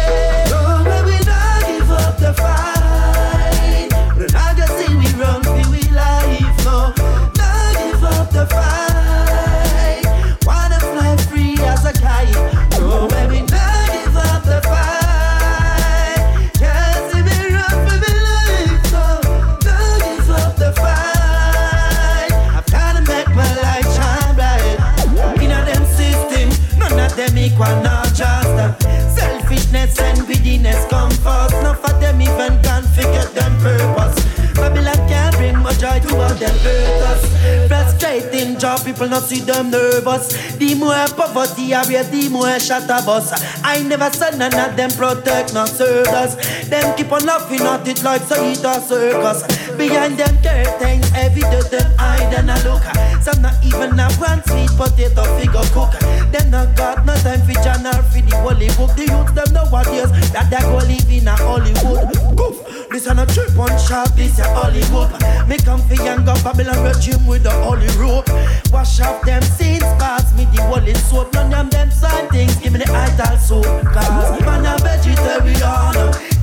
People 38.84 39.08
not 39.08 39.24
see 39.24 39.40
them 39.40 39.70
nervous. 39.70 40.32
The 40.56 40.74
more 40.74 41.06
poverty 41.16 41.74
I 41.74 41.84
read, 41.88 42.10
the 42.12 42.28
more 42.28 42.58
shatter 42.60 43.04
bus. 43.04 43.32
I 43.64 43.82
never 43.82 44.10
saw 44.10 44.30
none 44.30 44.54
of 44.54 44.76
them 44.76 44.90
protect, 44.90 45.54
not 45.54 45.68
serve 45.68 46.08
us. 46.08 46.36
Them 46.68 46.96
keep 46.96 47.10
on 47.12 47.24
laughing 47.24 47.62
at 47.62 47.86
it 47.88 48.02
like 48.02 48.22
so 48.22 48.42
it 48.44 48.64
a 48.64 48.80
circus. 48.80 49.42
Behind 49.76 50.16
them 50.16 50.36
curtains, 50.42 51.10
every 51.14 51.42
day 51.42 51.62
them 51.70 51.90
hide 51.98 52.32
and 52.34 52.50
a 52.50 52.56
look. 52.64 52.82
Some 53.22 53.42
not 53.42 53.54
even 53.64 53.98
have 53.98 54.18
one 54.20 54.42
sweet 54.46 54.70
potato 54.76 55.24
figure 55.36 55.66
cook. 55.74 55.92
Them 56.30 56.50
not 56.50 56.76
got 56.76 57.04
no 57.04 57.14
time 57.16 57.42
for 57.42 57.54
journal 57.62 58.02
for 58.10 58.22
the 58.22 58.36
holy 58.38 58.68
book. 58.78 58.94
The 58.96 59.06
youth 59.10 59.34
them 59.34 59.52
nowadays 59.52 60.10
that 60.32 60.50
they 60.50 60.60
go 60.62 60.78
live 60.78 61.10
in 61.10 61.28
a 61.28 61.34
Hollywood. 61.36 62.36
Goof. 62.36 62.75
This 62.96 63.08
a 63.08 63.12
no 63.12 63.26
trip 63.26 63.58
on 63.58 63.78
sharp, 63.78 64.08
this 64.14 64.38
a 64.38 64.44
Hollywood. 64.54 65.12
Me 65.46 65.58
come 65.58 65.82
for 65.86 66.02
younger 66.02 66.32
Babylon 66.42 66.82
regime 66.82 67.26
with 67.26 67.42
the 67.42 67.50
holy 67.50 67.88
rope. 68.00 68.26
Wash 68.72 69.02
off 69.02 69.20
them 69.20 69.42
sins, 69.42 69.82
pass 70.00 70.34
me 70.34 70.46
the 70.46 70.62
holy 70.62 70.94
soap. 70.94 71.34
None 71.34 71.52
of 71.52 71.70
them 71.70 71.90
side 71.90 72.30
things, 72.30 72.56
give 72.56 72.72
me 72.72 72.78
the 72.78 72.90
idol 72.90 73.36
soap. 73.36 73.66
Cause 73.92 74.40
man 74.40 74.64
a 74.64 74.78
vegetarian, 74.80 76.35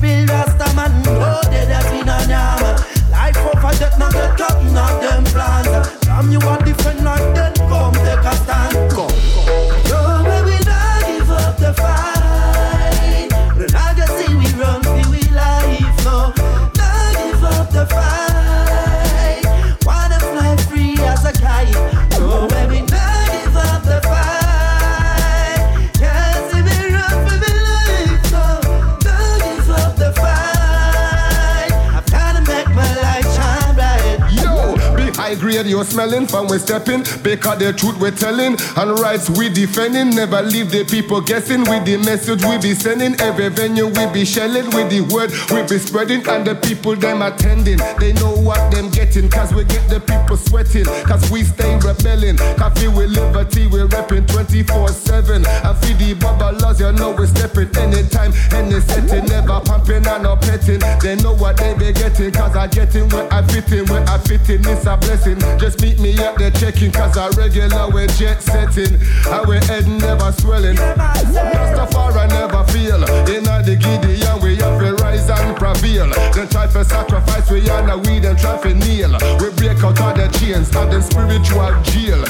we 36.54 36.60
stepping 36.60 37.02
because 37.22 37.58
the 37.58 37.72
truth 37.72 37.98
we're 37.98 38.14
telling 38.14 38.54
and 38.54 38.98
rights 39.00 39.28
we 39.30 39.48
defending. 39.48 40.14
Never 40.14 40.42
leave 40.42 40.70
the 40.70 40.84
people 40.84 41.20
guessing 41.20 41.62
with 41.66 41.84
the 41.84 41.96
message 41.98 42.44
we 42.44 42.58
be 42.58 42.74
sending. 42.74 43.18
Every 43.20 43.48
venue 43.48 43.86
we 43.86 44.06
be 44.14 44.24
shelling 44.24 44.70
with 44.70 44.88
the 44.90 45.02
word 45.10 45.34
we 45.50 45.66
be 45.66 45.78
spreading 45.82 46.22
and 46.28 46.46
the 46.46 46.54
people 46.54 46.94
them 46.94 47.22
attending. 47.22 47.78
They 47.98 48.12
know 48.14 48.30
what 48.38 48.70
them 48.70 48.90
getting 48.90 49.28
cause 49.28 49.52
we 49.52 49.64
get 49.64 49.82
the 49.90 49.98
people 49.98 50.36
sweating 50.36 50.86
cause 51.02 51.28
we 51.30 51.42
stay 51.42 51.74
rebelling. 51.82 52.36
Coffee 52.54 52.88
with 52.88 53.10
liberty 53.10 53.66
we 53.66 53.82
repping 53.90 54.26
24-7 54.30 55.42
and 55.42 55.76
feed 55.82 55.98
the 55.98 56.14
bubblers 56.14 56.78
you 56.78 56.92
know 56.92 57.10
we 57.10 57.26
stepping 57.26 57.70
anytime 57.76 58.32
any 58.54 58.78
setting 58.80 59.26
never 59.26 59.58
pumping 59.66 60.06
and 60.06 60.22
no 60.22 60.36
petting. 60.36 60.80
They 61.02 61.16
know 61.16 61.34
what 61.34 61.56
they 61.56 61.74
be 61.74 61.90
getting 61.92 62.30
cause 62.30 62.54
I 62.54 62.68
getting 62.68 63.08
where 63.10 63.26
I 63.32 63.42
fit 63.42 63.72
in 63.72 63.86
where 63.86 64.06
I 64.06 64.18
fit 64.18 64.48
in 64.50 64.62
it's 64.68 64.86
a 64.86 64.96
blessing. 64.96 65.40
Just 65.58 65.82
meet 65.82 65.98
me 65.98 66.14
at 66.18 66.38
the 66.38 66.43
checking 66.50 66.92
cause 66.92 67.16
I 67.16 67.28
regular 67.30 67.88
we 67.88 68.06
jet 68.18 68.42
setting 68.42 69.00
and 69.00 69.46
we 69.48 69.56
head 69.66 69.86
never 69.86 70.32
swelling. 70.32 70.76
Rastafari 70.76 72.28
never 72.28 72.64
feel 72.72 73.02
in 73.28 73.44
the 73.44 73.76
Gideon 73.76 74.40
we 74.42 74.56
have 74.56 74.78
to 74.80 74.94
rise 75.02 75.30
and 75.30 75.56
prevail. 75.56 76.10
Then 76.32 76.48
try 76.48 76.66
to 76.66 76.84
sacrifice 76.84 77.50
we 77.50 77.68
and 77.70 77.90
a 77.90 77.98
we 77.98 78.18
then 78.18 78.36
try 78.36 78.60
to 78.62 78.74
kneel. 78.74 79.12
We 79.40 79.50
break 79.56 79.82
out 79.84 80.00
all 80.00 80.14
the 80.14 80.28
chains 80.38 80.74
and 80.74 80.92
the 80.92 81.00
spiritual 81.00 81.74
jail. 81.82 82.24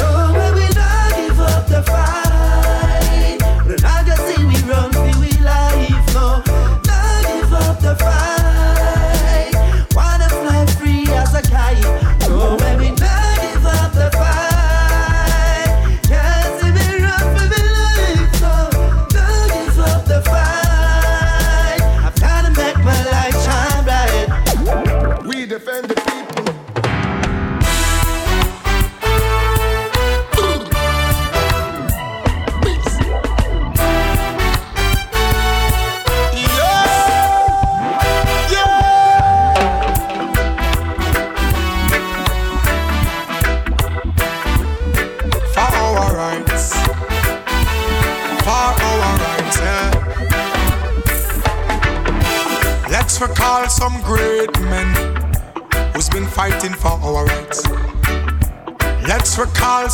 Oh, 0.00 0.32
when 0.34 0.54
we 0.54 0.68
not 0.74 1.14
give 1.14 1.40
up 1.40 1.66
the 1.68 1.82
fight. 1.82 3.38
We're 3.66 3.76
not 3.76 4.06
gonna 4.06 4.16
see 4.26 4.44
we 4.44 4.56
run 4.68 4.92
for 4.92 5.20
we 5.20 5.30
life, 5.42 6.14
no. 6.14 6.42
Not 6.84 7.24
give 7.26 7.52
up 7.52 7.80
the 7.80 7.94
fight. 7.96 8.37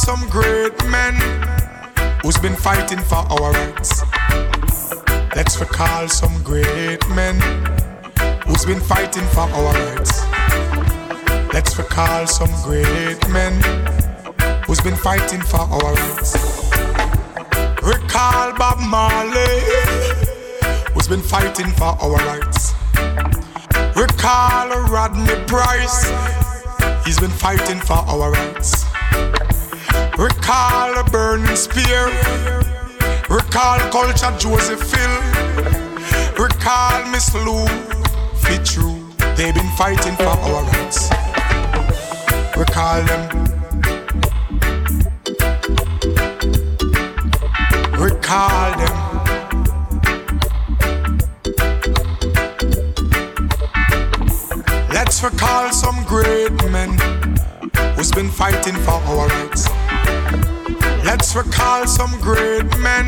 Some 0.04 0.28
great 0.28 0.76
men 0.90 1.14
who's 2.20 2.36
been 2.36 2.54
fighting 2.54 2.98
for 2.98 3.22
our 3.32 3.52
rights. 3.52 4.02
Let's 5.34 5.58
recall 5.58 6.08
some 6.08 6.42
great 6.42 7.02
men 7.08 7.36
who's 8.46 8.66
been 8.66 8.80
fighting 8.80 9.26
for 9.34 9.48
our 9.58 9.72
rights. 9.72 10.12
Let's 11.54 11.78
recall 11.78 12.26
some 12.26 12.52
great 12.64 13.22
men 13.30 13.54
who's 14.66 14.80
been 14.82 14.96
fighting 14.96 15.40
for 15.40 15.64
our 15.76 15.94
rights. 15.94 16.34
Recall 17.82 18.52
Bob 18.58 18.78
Marley, 18.80 19.56
who's 20.92 21.08
been 21.08 21.22
fighting 21.22 21.70
for 21.80 21.96
our 22.04 22.18
rights. 22.30 22.74
Recall 23.96 24.68
Rodney 24.94 25.36
Price, 25.46 26.12
he's 27.06 27.18
been 27.18 27.36
fighting 27.46 27.80
for 27.80 28.00
our 28.12 28.32
rights. 28.32 28.73
Recall 30.16 31.02
Burning 31.10 31.56
Spear, 31.56 32.06
recall 33.28 33.78
Culture 33.90 34.32
Joseph 34.38 34.92
Hill, 34.92 35.16
recall 36.38 37.10
Miss 37.10 37.34
Lou 37.34 37.66
Fitzroy, 38.36 38.94
they've 39.36 39.54
been 39.54 39.70
fighting 39.76 40.14
for 40.16 40.28
our 40.28 40.62
rights. 40.64 41.10
Recall 42.56 43.02
them. 43.02 43.44
recall 48.04 48.70
them. 48.78 48.96
Let's 54.90 55.22
recall 55.22 55.72
some 55.72 56.04
great 56.04 56.52
men 56.70 56.98
who's 57.96 58.12
been 58.12 58.28
fighting 58.28 58.74
for 58.76 58.92
our 58.92 59.28
rights. 59.28 59.83
Let's 61.04 61.34
recall 61.36 61.86
some 61.86 62.20
great 62.20 62.66
men 62.78 63.06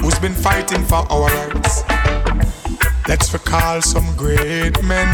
who's 0.00 0.18
been 0.18 0.34
fighting 0.34 0.84
for 0.84 1.06
our 1.10 1.28
rights. 1.28 1.82
Let's 3.08 3.32
recall 3.32 3.80
some 3.82 4.06
great 4.16 4.82
men 4.84 5.08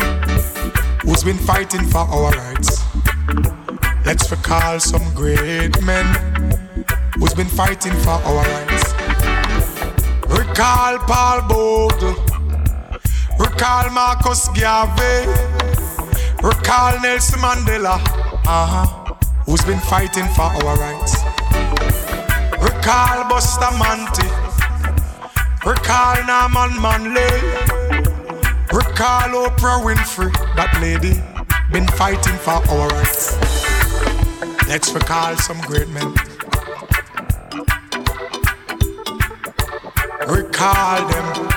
who's 1.03 1.25
been 1.25 1.39
fighting 1.39 1.85
for 1.87 2.01
our 2.01 2.31
rights. 2.33 2.83
Let's 4.05 4.31
recall 4.31 4.79
some 4.81 5.15
great 5.15 5.81
men 5.83 6.07
who's 7.19 7.35
been 7.35 7.47
fighting 7.49 7.93
for 8.05 8.11
our 8.29 8.45
rights. 8.45 8.93
Recall 10.29 10.99
Paul 11.09 11.43
Bogle, 11.49 12.15
recall 13.39 13.91
Marcus 13.91 14.49
Garvey, 14.49 15.27
recall 16.43 17.01
Nelson 17.01 17.41
Mandela, 17.41 17.99
uh-huh, 18.47 18.96
who's 19.47 19.65
been 19.65 19.81
fighting 19.81 20.27
for 20.35 20.43
our 20.43 20.77
rights. 20.77 21.23
Recall 22.61 23.29
Bustamante, 23.29 24.29
recall 25.65 26.17
Norman 26.27 26.81
Manley, 26.83 27.35
recall 28.73 29.49
Oprah 29.49 29.81
Winfrey, 29.83 30.33
that 30.57 30.77
lady, 30.83 31.23
been 31.73 31.89
fighting 31.97 32.37
for 32.45 32.61
our 32.69 32.89
rights. 32.89 33.37
Let's 34.69 34.93
recall 34.93 35.37
some 35.37 35.61
great 35.63 35.89
men. 35.89 36.15
recall 40.29 41.09
them. 41.09 41.56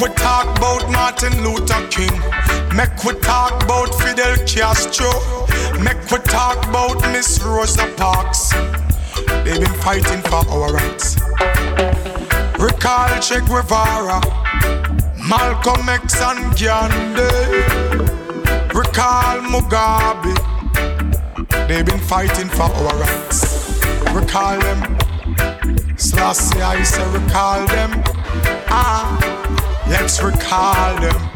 Make 0.00 0.10
we 0.10 0.14
talk 0.14 0.56
about 0.56 0.88
Martin 0.92 1.42
Luther 1.42 1.84
King. 1.88 2.20
Make 2.76 3.02
we 3.02 3.18
talk 3.18 3.64
about 3.64 3.92
Fidel 3.96 4.36
Castro. 4.46 5.10
Make 5.82 6.08
we 6.12 6.18
talk 6.18 6.64
about 6.68 7.00
Miss 7.10 7.42
Rosa 7.42 7.92
Parks. 7.96 8.52
They've 9.42 9.58
been 9.58 9.74
fighting 9.82 10.22
for 10.22 10.46
our 10.48 10.72
rights. 10.72 11.16
Recall 12.60 13.18
Che 13.20 13.40
Guevara, 13.40 14.20
Malcolm 15.28 15.88
X 15.88 16.20
and 16.20 16.56
Gandhi. 16.56 17.24
Recall 18.78 19.40
Mugabe. 19.50 20.36
They've 21.66 21.84
been 21.84 21.98
fighting 21.98 22.48
for 22.48 22.70
our 22.70 22.96
rights. 22.98 23.82
Recall 24.14 24.60
them. 24.60 24.96
Selassie, 25.96 26.62
I 26.62 26.84
say 26.84 27.04
recall 27.10 27.66
them. 27.66 28.00
Ah, 28.70 29.37
let's 29.88 30.22
recall 30.22 31.00
them. 31.00 31.27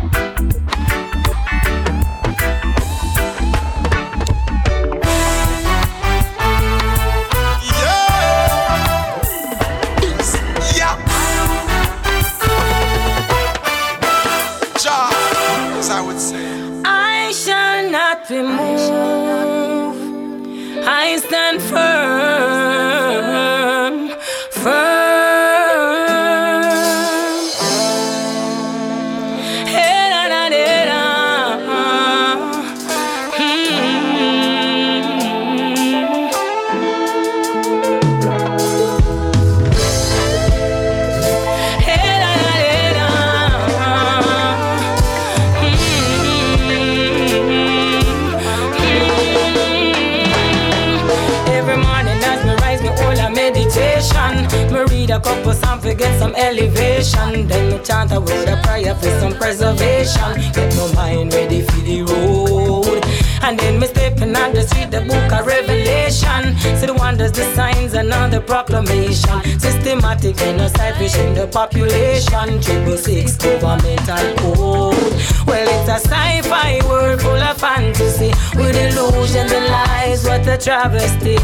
To 55.83 55.95
get 55.95 56.17
some 56.19 56.35
elevation. 56.37 57.49
Then 57.49 57.73
me 57.73 57.85
chant 57.85 58.13
a 58.13 58.21
word 58.21 58.49
of 58.49 58.63
prayer 58.63 58.95
for 58.95 59.11
some 59.21 59.35
preservation. 59.35 60.31
Get 60.53 60.75
my 60.77 60.93
mind 60.95 61.35
ready 61.35 61.63
for 61.63 61.81
the 61.81 62.03
road. 62.03 63.05
And 63.43 63.59
then 63.59 63.81
me 63.81 63.89
stepping 63.89 64.37
on 64.37 64.55
the 64.55 64.63
street, 64.63 64.91
the 64.93 65.01
book 65.01 65.33
of 65.33 65.47
Revelation. 65.47 66.57
See 66.79 66.87
the 66.87 66.95
wonders, 66.95 67.33
the 67.33 67.45
signs, 67.55 67.95
and 67.95 68.13
all 68.13 68.29
the 68.29 68.41
proclamation. 68.41 69.43
Systematic 69.59 70.37
genocide, 70.37 70.95
fishing 70.97 71.35
the 71.35 71.49
population. 71.49 72.61
Triple 72.63 72.97
six 72.97 73.37
governmental 73.37 74.37
code. 74.39 75.13
Well, 75.47 75.67
it's 75.67 75.89
a 75.91 75.99
sci-fi 76.09 76.81
world 76.87 77.21
full 77.21 77.43
of 77.43 77.59
fantasy 77.59 78.31
with 78.57 78.77
illusions 78.77 79.51
and 79.51 79.67
lies. 79.67 80.25
What 80.25 80.47
a 80.47 80.57
travesty! 80.57 81.39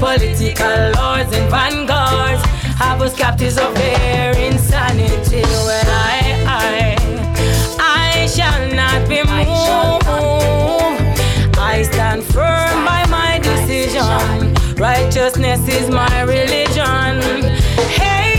Political 0.00 0.92
lords 0.98 1.32
and 1.32 1.48
vanguards 1.50 2.55
have 2.76 3.00
was 3.00 3.14
captives 3.14 3.56
of 3.58 3.74
their 3.74 4.36
insanity. 4.36 5.42
Well, 5.42 5.84
I, 5.88 6.44
I, 6.46 6.96
I 7.80 8.26
shall 8.26 8.68
not 8.74 9.08
be 9.08 9.22
moved. 9.22 10.06
I 11.58 11.82
stand 11.82 12.22
firm 12.22 12.84
by 12.84 13.06
my 13.10 13.38
decision. 13.42 14.54
Righteousness 14.76 15.66
is 15.68 15.88
my 15.88 16.20
religion. 16.22 17.22
Hey, 17.88 18.35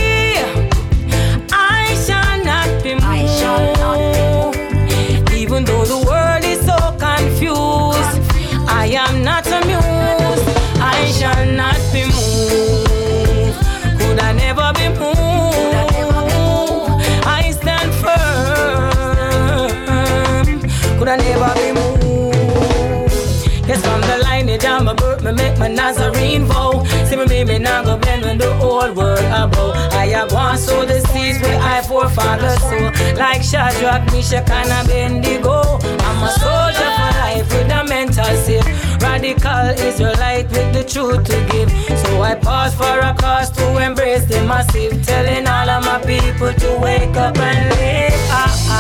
make 25.58 25.70
my 25.70 25.76
Nazarene 25.76 26.46
vow. 26.46 26.84
See 27.06 27.16
me, 27.16 27.26
me, 27.26 27.44
me, 27.44 27.60
now 27.60 27.84
go 27.84 27.98
bend 27.98 28.24
when 28.24 28.38
the 28.38 28.54
whole 28.56 28.92
world 28.94 29.20
above. 29.20 29.76
I 29.94 30.08
have 30.08 30.32
one 30.32 30.58
sow 30.58 30.86
the 30.86 31.00
seeds 31.08 31.42
where 31.42 31.60
I 31.60 31.82
forefathers 31.82 32.60
sow. 32.62 33.16
Like 33.16 33.44
Shadrach, 33.44 34.06
Meshach, 34.12 34.50
and 34.50 34.88
Abednego. 34.88 35.80
I'm 36.00 36.24
a 36.24 36.32
soldier 36.32 36.90
for 36.98 37.12
life 37.20 37.50
with 37.50 37.72
a 37.72 37.84
mental 37.88 38.26
safe. 38.46 38.66
Radical 39.02 39.70
Israelite 39.86 40.50
with 40.50 40.74
the 40.74 40.84
truth 40.84 41.24
to 41.26 41.38
give. 41.52 41.72
So 42.00 42.22
I 42.22 42.36
pause 42.36 42.74
for 42.74 43.00
a 43.00 43.14
cause 43.18 43.50
to 43.52 43.78
embrace 43.78 44.26
the 44.26 44.42
massive. 44.44 45.06
Telling 45.06 45.48
all 45.48 45.70
of 45.70 45.86
my 45.86 46.00
people 46.06 46.54
to 46.54 46.80
wake 46.80 47.16
up 47.16 47.38
and 47.38 47.70
live. 47.76 48.14
I, 48.30 48.80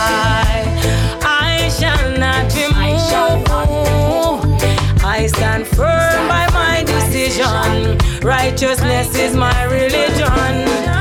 I 1.21 1.69
shall 1.69 2.17
not 2.17 2.53
be 2.53 2.67
moved. 2.73 4.36
I 5.17 5.25
stand 5.25 5.65
firm 5.65 6.27
by 6.27 6.47
my 6.53 6.83
decision. 6.83 7.97
Righteousness 8.21 9.15
is 9.15 9.35
my 9.35 9.63
religion. 9.63 10.96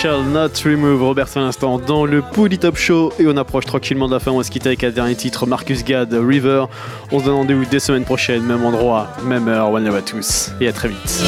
Shall 0.00 0.22
not 0.22 0.50
remove 0.64 1.02
Robert 1.02 1.28
à 1.34 1.40
l'instant 1.40 1.78
dans 1.78 2.06
le 2.06 2.22
Pouli 2.22 2.56
Top 2.58 2.76
Show 2.76 3.12
et 3.18 3.26
on 3.26 3.36
approche 3.36 3.64
tranquillement 3.64 4.06
de 4.06 4.14
la 4.14 4.20
fin. 4.20 4.30
On 4.30 4.38
va 4.38 4.44
se 4.44 4.50
quitter 4.50 4.68
avec 4.68 4.84
un 4.84 4.90
dernier 4.90 5.16
titre 5.16 5.44
Marcus 5.46 5.82
Gad 5.84 6.12
River. 6.12 6.66
On 7.10 7.18
se 7.18 7.24
donne 7.24 7.34
rendez-vous 7.34 7.64
des 7.64 7.80
semaines 7.80 8.04
prochaines, 8.04 8.42
même 8.42 8.64
endroit, 8.64 9.08
même 9.24 9.48
heure. 9.48 9.72
One 9.72 9.84
love 9.84 9.96
à 9.96 10.02
tous 10.02 10.52
et 10.60 10.68
à 10.68 10.72
très 10.72 10.88
vite. 10.88 11.24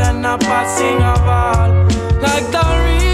The 0.00 0.06
birth 0.06 0.14
and 0.14 0.24
the 0.24 0.38
passing 0.38 1.02
of 1.02 1.28
all. 1.28 2.20
Like 2.20 2.50
the 2.50 2.64
river, 2.84 3.09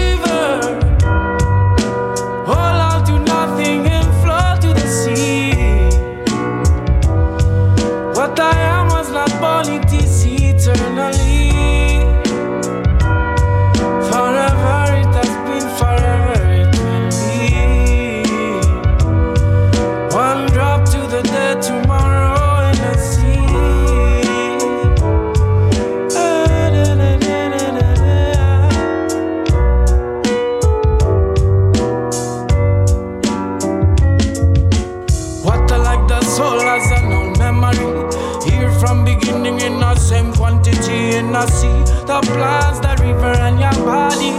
The 42.17 42.31
plants, 42.31 42.79
the 42.79 42.95
river, 43.03 43.37
and 43.45 43.59
your 43.59 43.85
body. 43.85 44.31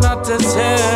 Not 0.00 0.22
to 0.26 0.38
say 0.40 0.93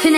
Queen 0.00 0.14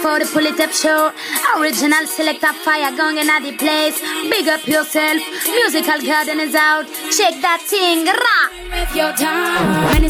for 0.00 0.18
the 0.18 0.28
Pull 0.32 0.46
It 0.46 0.58
Up 0.60 0.72
Show. 0.72 1.12
Original 1.58 2.06
selector 2.06 2.54
Fire 2.64 2.96
Gun 2.96 3.18
in 3.18 3.26
the 3.26 3.52
place. 3.58 4.00
Big 4.30 4.48
up 4.48 4.66
yourself. 4.66 5.20
Musical 5.44 6.00
garden 6.00 6.40
is 6.40 6.54
out. 6.54 6.86
Check 7.12 7.34
that 7.42 7.60
thing. 7.66 8.06
Rah. 8.06 8.48
With 8.80 8.96
your 8.96 9.12
time. 9.12 9.92
Many 9.92 10.08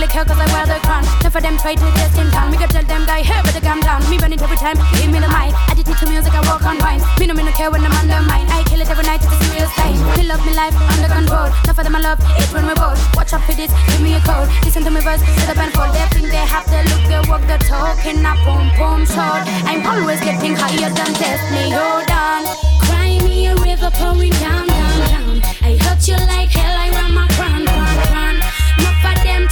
really 0.00 0.12
care 0.12 0.24
cause 0.24 0.40
I 0.40 0.48
wear 0.48 0.64
the 0.64 0.80
crown. 0.80 1.04
Enough 1.20 1.36
of 1.36 1.42
them 1.44 1.56
try 1.60 1.74
to 1.76 1.86
test 2.00 2.16
in 2.16 2.32
town. 2.32 2.48
Me 2.48 2.56
could 2.56 2.72
tell 2.72 2.84
them 2.84 3.04
die 3.04 3.20
here, 3.20 3.36
but 3.44 3.52
they 3.52 3.60
down. 3.60 4.00
Me 4.08 4.16
run 4.16 4.32
it 4.32 4.40
every 4.40 4.56
time. 4.56 4.80
Give 4.96 5.12
me 5.12 5.20
the 5.20 5.28
mic. 5.28 5.52
Addicted 5.68 6.00
to 6.00 6.06
music, 6.08 6.32
I 6.32 6.40
walk 6.48 6.64
on 6.64 6.80
wine. 6.80 7.04
Me 7.20 7.28
no, 7.28 7.34
me 7.36 7.44
no 7.44 7.52
care 7.52 7.70
when 7.70 7.84
I'm 7.84 7.92
under. 7.92 8.16
I 8.16 8.64
kill 8.64 8.80
it 8.80 8.88
every 8.88 9.04
night, 9.04 9.20
it's 9.20 9.28
a 9.28 9.36
serious 9.44 9.68
time. 9.76 10.00
Me 10.16 10.24
love 10.24 10.40
me 10.48 10.56
life 10.56 10.72
under 10.96 11.10
control. 11.12 11.52
Enough 11.68 11.76
of 11.76 11.84
them 11.84 11.96
I 11.96 12.00
love, 12.00 12.20
it 12.40 12.48
when 12.48 12.64
we 12.64 12.74
both. 12.80 12.96
Watch 13.12 13.36
out 13.36 13.44
for 13.44 13.52
this, 13.52 13.68
give 13.92 14.00
me 14.00 14.16
a 14.16 14.20
code. 14.24 14.48
Listen 14.64 14.82
to 14.88 14.90
me 14.90 15.04
verse, 15.04 15.20
sit 15.20 15.52
up 15.52 15.60
and 15.60 15.72
fold. 15.76 15.92
They 15.92 16.06
think 16.16 16.32
they 16.32 16.44
have 16.48 16.64
to 16.64 16.80
look, 16.88 17.04
they 17.04 17.20
walk 17.28 17.44
the 17.44 17.60
talk. 17.68 18.00
And 18.08 18.24
I 18.24 18.32
boom, 18.40 18.72
boom, 18.80 19.04
short. 19.04 19.44
I'm 19.68 19.84
always 19.84 20.20
getting 20.24 20.56
higher 20.56 20.88
than 20.88 21.12
me. 21.52 21.76
Hold 21.76 22.08
on. 22.08 22.48
Cry 22.88 23.20
me 23.20 23.52
a 23.52 23.54
river 23.60 23.92
pouring 24.00 24.32
down, 24.40 24.64
down, 24.64 24.96
down. 25.12 25.34
I 25.60 25.76
hurt 25.76 26.00
you 26.08 26.16
like 26.32 26.48
hell, 26.48 26.72
I 26.72 26.88
run 26.88 27.12
my 27.12 27.28
crown, 27.36 27.68
crown, 27.68 27.96
crown. 28.08 28.29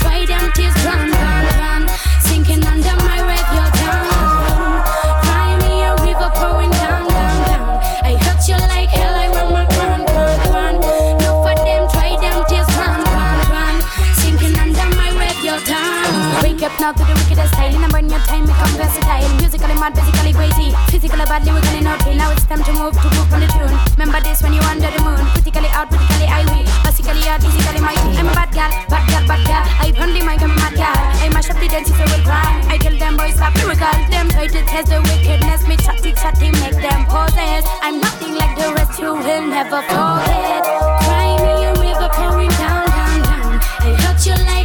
Enough 0.03 0.25
them 0.27 0.51
tears, 0.53 0.75
run, 0.85 1.11
run, 1.11 1.45
run. 1.59 1.83
Sinking 2.21 2.65
under 2.67 2.97
my 3.05 3.19
you're 3.55 3.73
down. 3.83 4.83
Cry 5.25 5.51
me 5.63 5.83
a 5.83 5.93
river 6.07 6.31
pouring 6.35 6.71
down, 6.83 7.09
down, 7.09 7.39
down. 7.49 7.67
I 8.03 8.17
hurt 8.23 8.43
you 8.49 8.57
like 8.73 8.91
hell, 8.91 9.15
I 9.15 9.29
run 9.29 9.53
my 9.53 9.65
crown, 9.75 10.07
crown, 10.07 10.39
crown. 10.51 10.75
Enough 10.77 11.47
of 11.51 11.59
them 11.67 11.83
try 11.93 12.11
them 12.23 12.39
tears, 12.49 12.71
run, 12.79 13.01
run, 13.15 13.39
run. 13.53 13.77
Sinking 14.21 14.59
under 14.59 14.89
my 14.97 15.11
you're 15.43 15.61
down. 15.65 16.43
Wake 16.43 16.63
up 16.63 16.75
now 16.81 16.93
to 16.93 17.05
the 17.05 17.28
versatile 17.39 17.75
In 17.79 17.85
a 17.85 17.89
brand 17.89 18.09
new 18.11 18.19
time, 18.27 18.45
become 18.47 18.75
versatile. 18.75 19.31
Musically 19.39 19.77
mad, 19.79 19.95
basically 19.95 20.33
crazy. 20.35 20.75
Physically 20.91 21.27
bad, 21.31 21.47
lyrically 21.47 21.81
naughty 21.81 22.15
Now 22.19 22.35
it's 22.35 22.45
time 22.45 22.63
to 22.67 22.73
move 22.75 22.99
to 22.99 23.09
move 23.15 23.31
on 23.31 23.41
the 23.41 23.49
tune. 23.55 23.71
Remember 23.95 24.21
this 24.21 24.43
when 24.43 24.53
you're 24.53 24.67
under 24.67 24.91
the 24.91 25.01
moon. 25.07 25.23
Physically 25.39 25.71
out, 25.71 25.87
physically 25.87 26.27
I 26.27 26.43
win 26.51 26.67
Basically 26.83 27.23
out, 27.31 27.41
physically 27.41 27.81
mighty. 27.81 28.11
I'm 28.19 28.27
a 28.27 28.35
bad 28.35 28.51
girl, 28.51 28.71
bad 28.91 29.05
girl, 29.07 29.25
bad 29.31 29.43
girl. 29.47 29.65
I 29.79 29.95
only 30.03 30.23
mind, 30.27 30.43
I'm 30.43 30.51
a 30.51 30.59
mad 30.59 30.75
girl. 30.75 30.99
I 31.23 31.31
mash 31.31 31.51
up 31.51 31.59
the 31.63 31.69
dance 31.71 31.91
if 31.91 31.99
you 31.99 32.09
will 32.11 32.25
cry 32.27 32.51
I 32.67 32.77
kill 32.77 32.99
them 32.99 33.17
boys, 33.17 33.39
stop 33.39 33.55
lyrical 33.55 33.95
Them 34.11 34.29
try 34.35 34.47
to 34.51 34.61
test 34.67 34.91
the 34.91 34.99
wickedness. 35.07 35.63
Me 35.71 35.77
chatty, 35.79 36.13
chatty, 36.19 36.51
make 36.59 36.79
them 36.83 37.07
possess. 37.07 37.65
I'm 37.87 38.01
nothing 38.03 38.35
like 38.35 38.55
the 38.59 38.75
rest, 38.75 38.99
you 38.99 39.15
will 39.15 39.47
never 39.47 39.81
forget. 39.87 40.65
Cry 41.07 41.31
me 41.39 41.53
a 41.65 41.73
river 41.79 42.11
pouring 42.19 42.53
down, 42.59 42.87
down, 42.91 43.23
down. 43.23 43.53
I 43.87 43.95
hurt 44.03 44.27
your. 44.27 44.37
like 44.37 44.58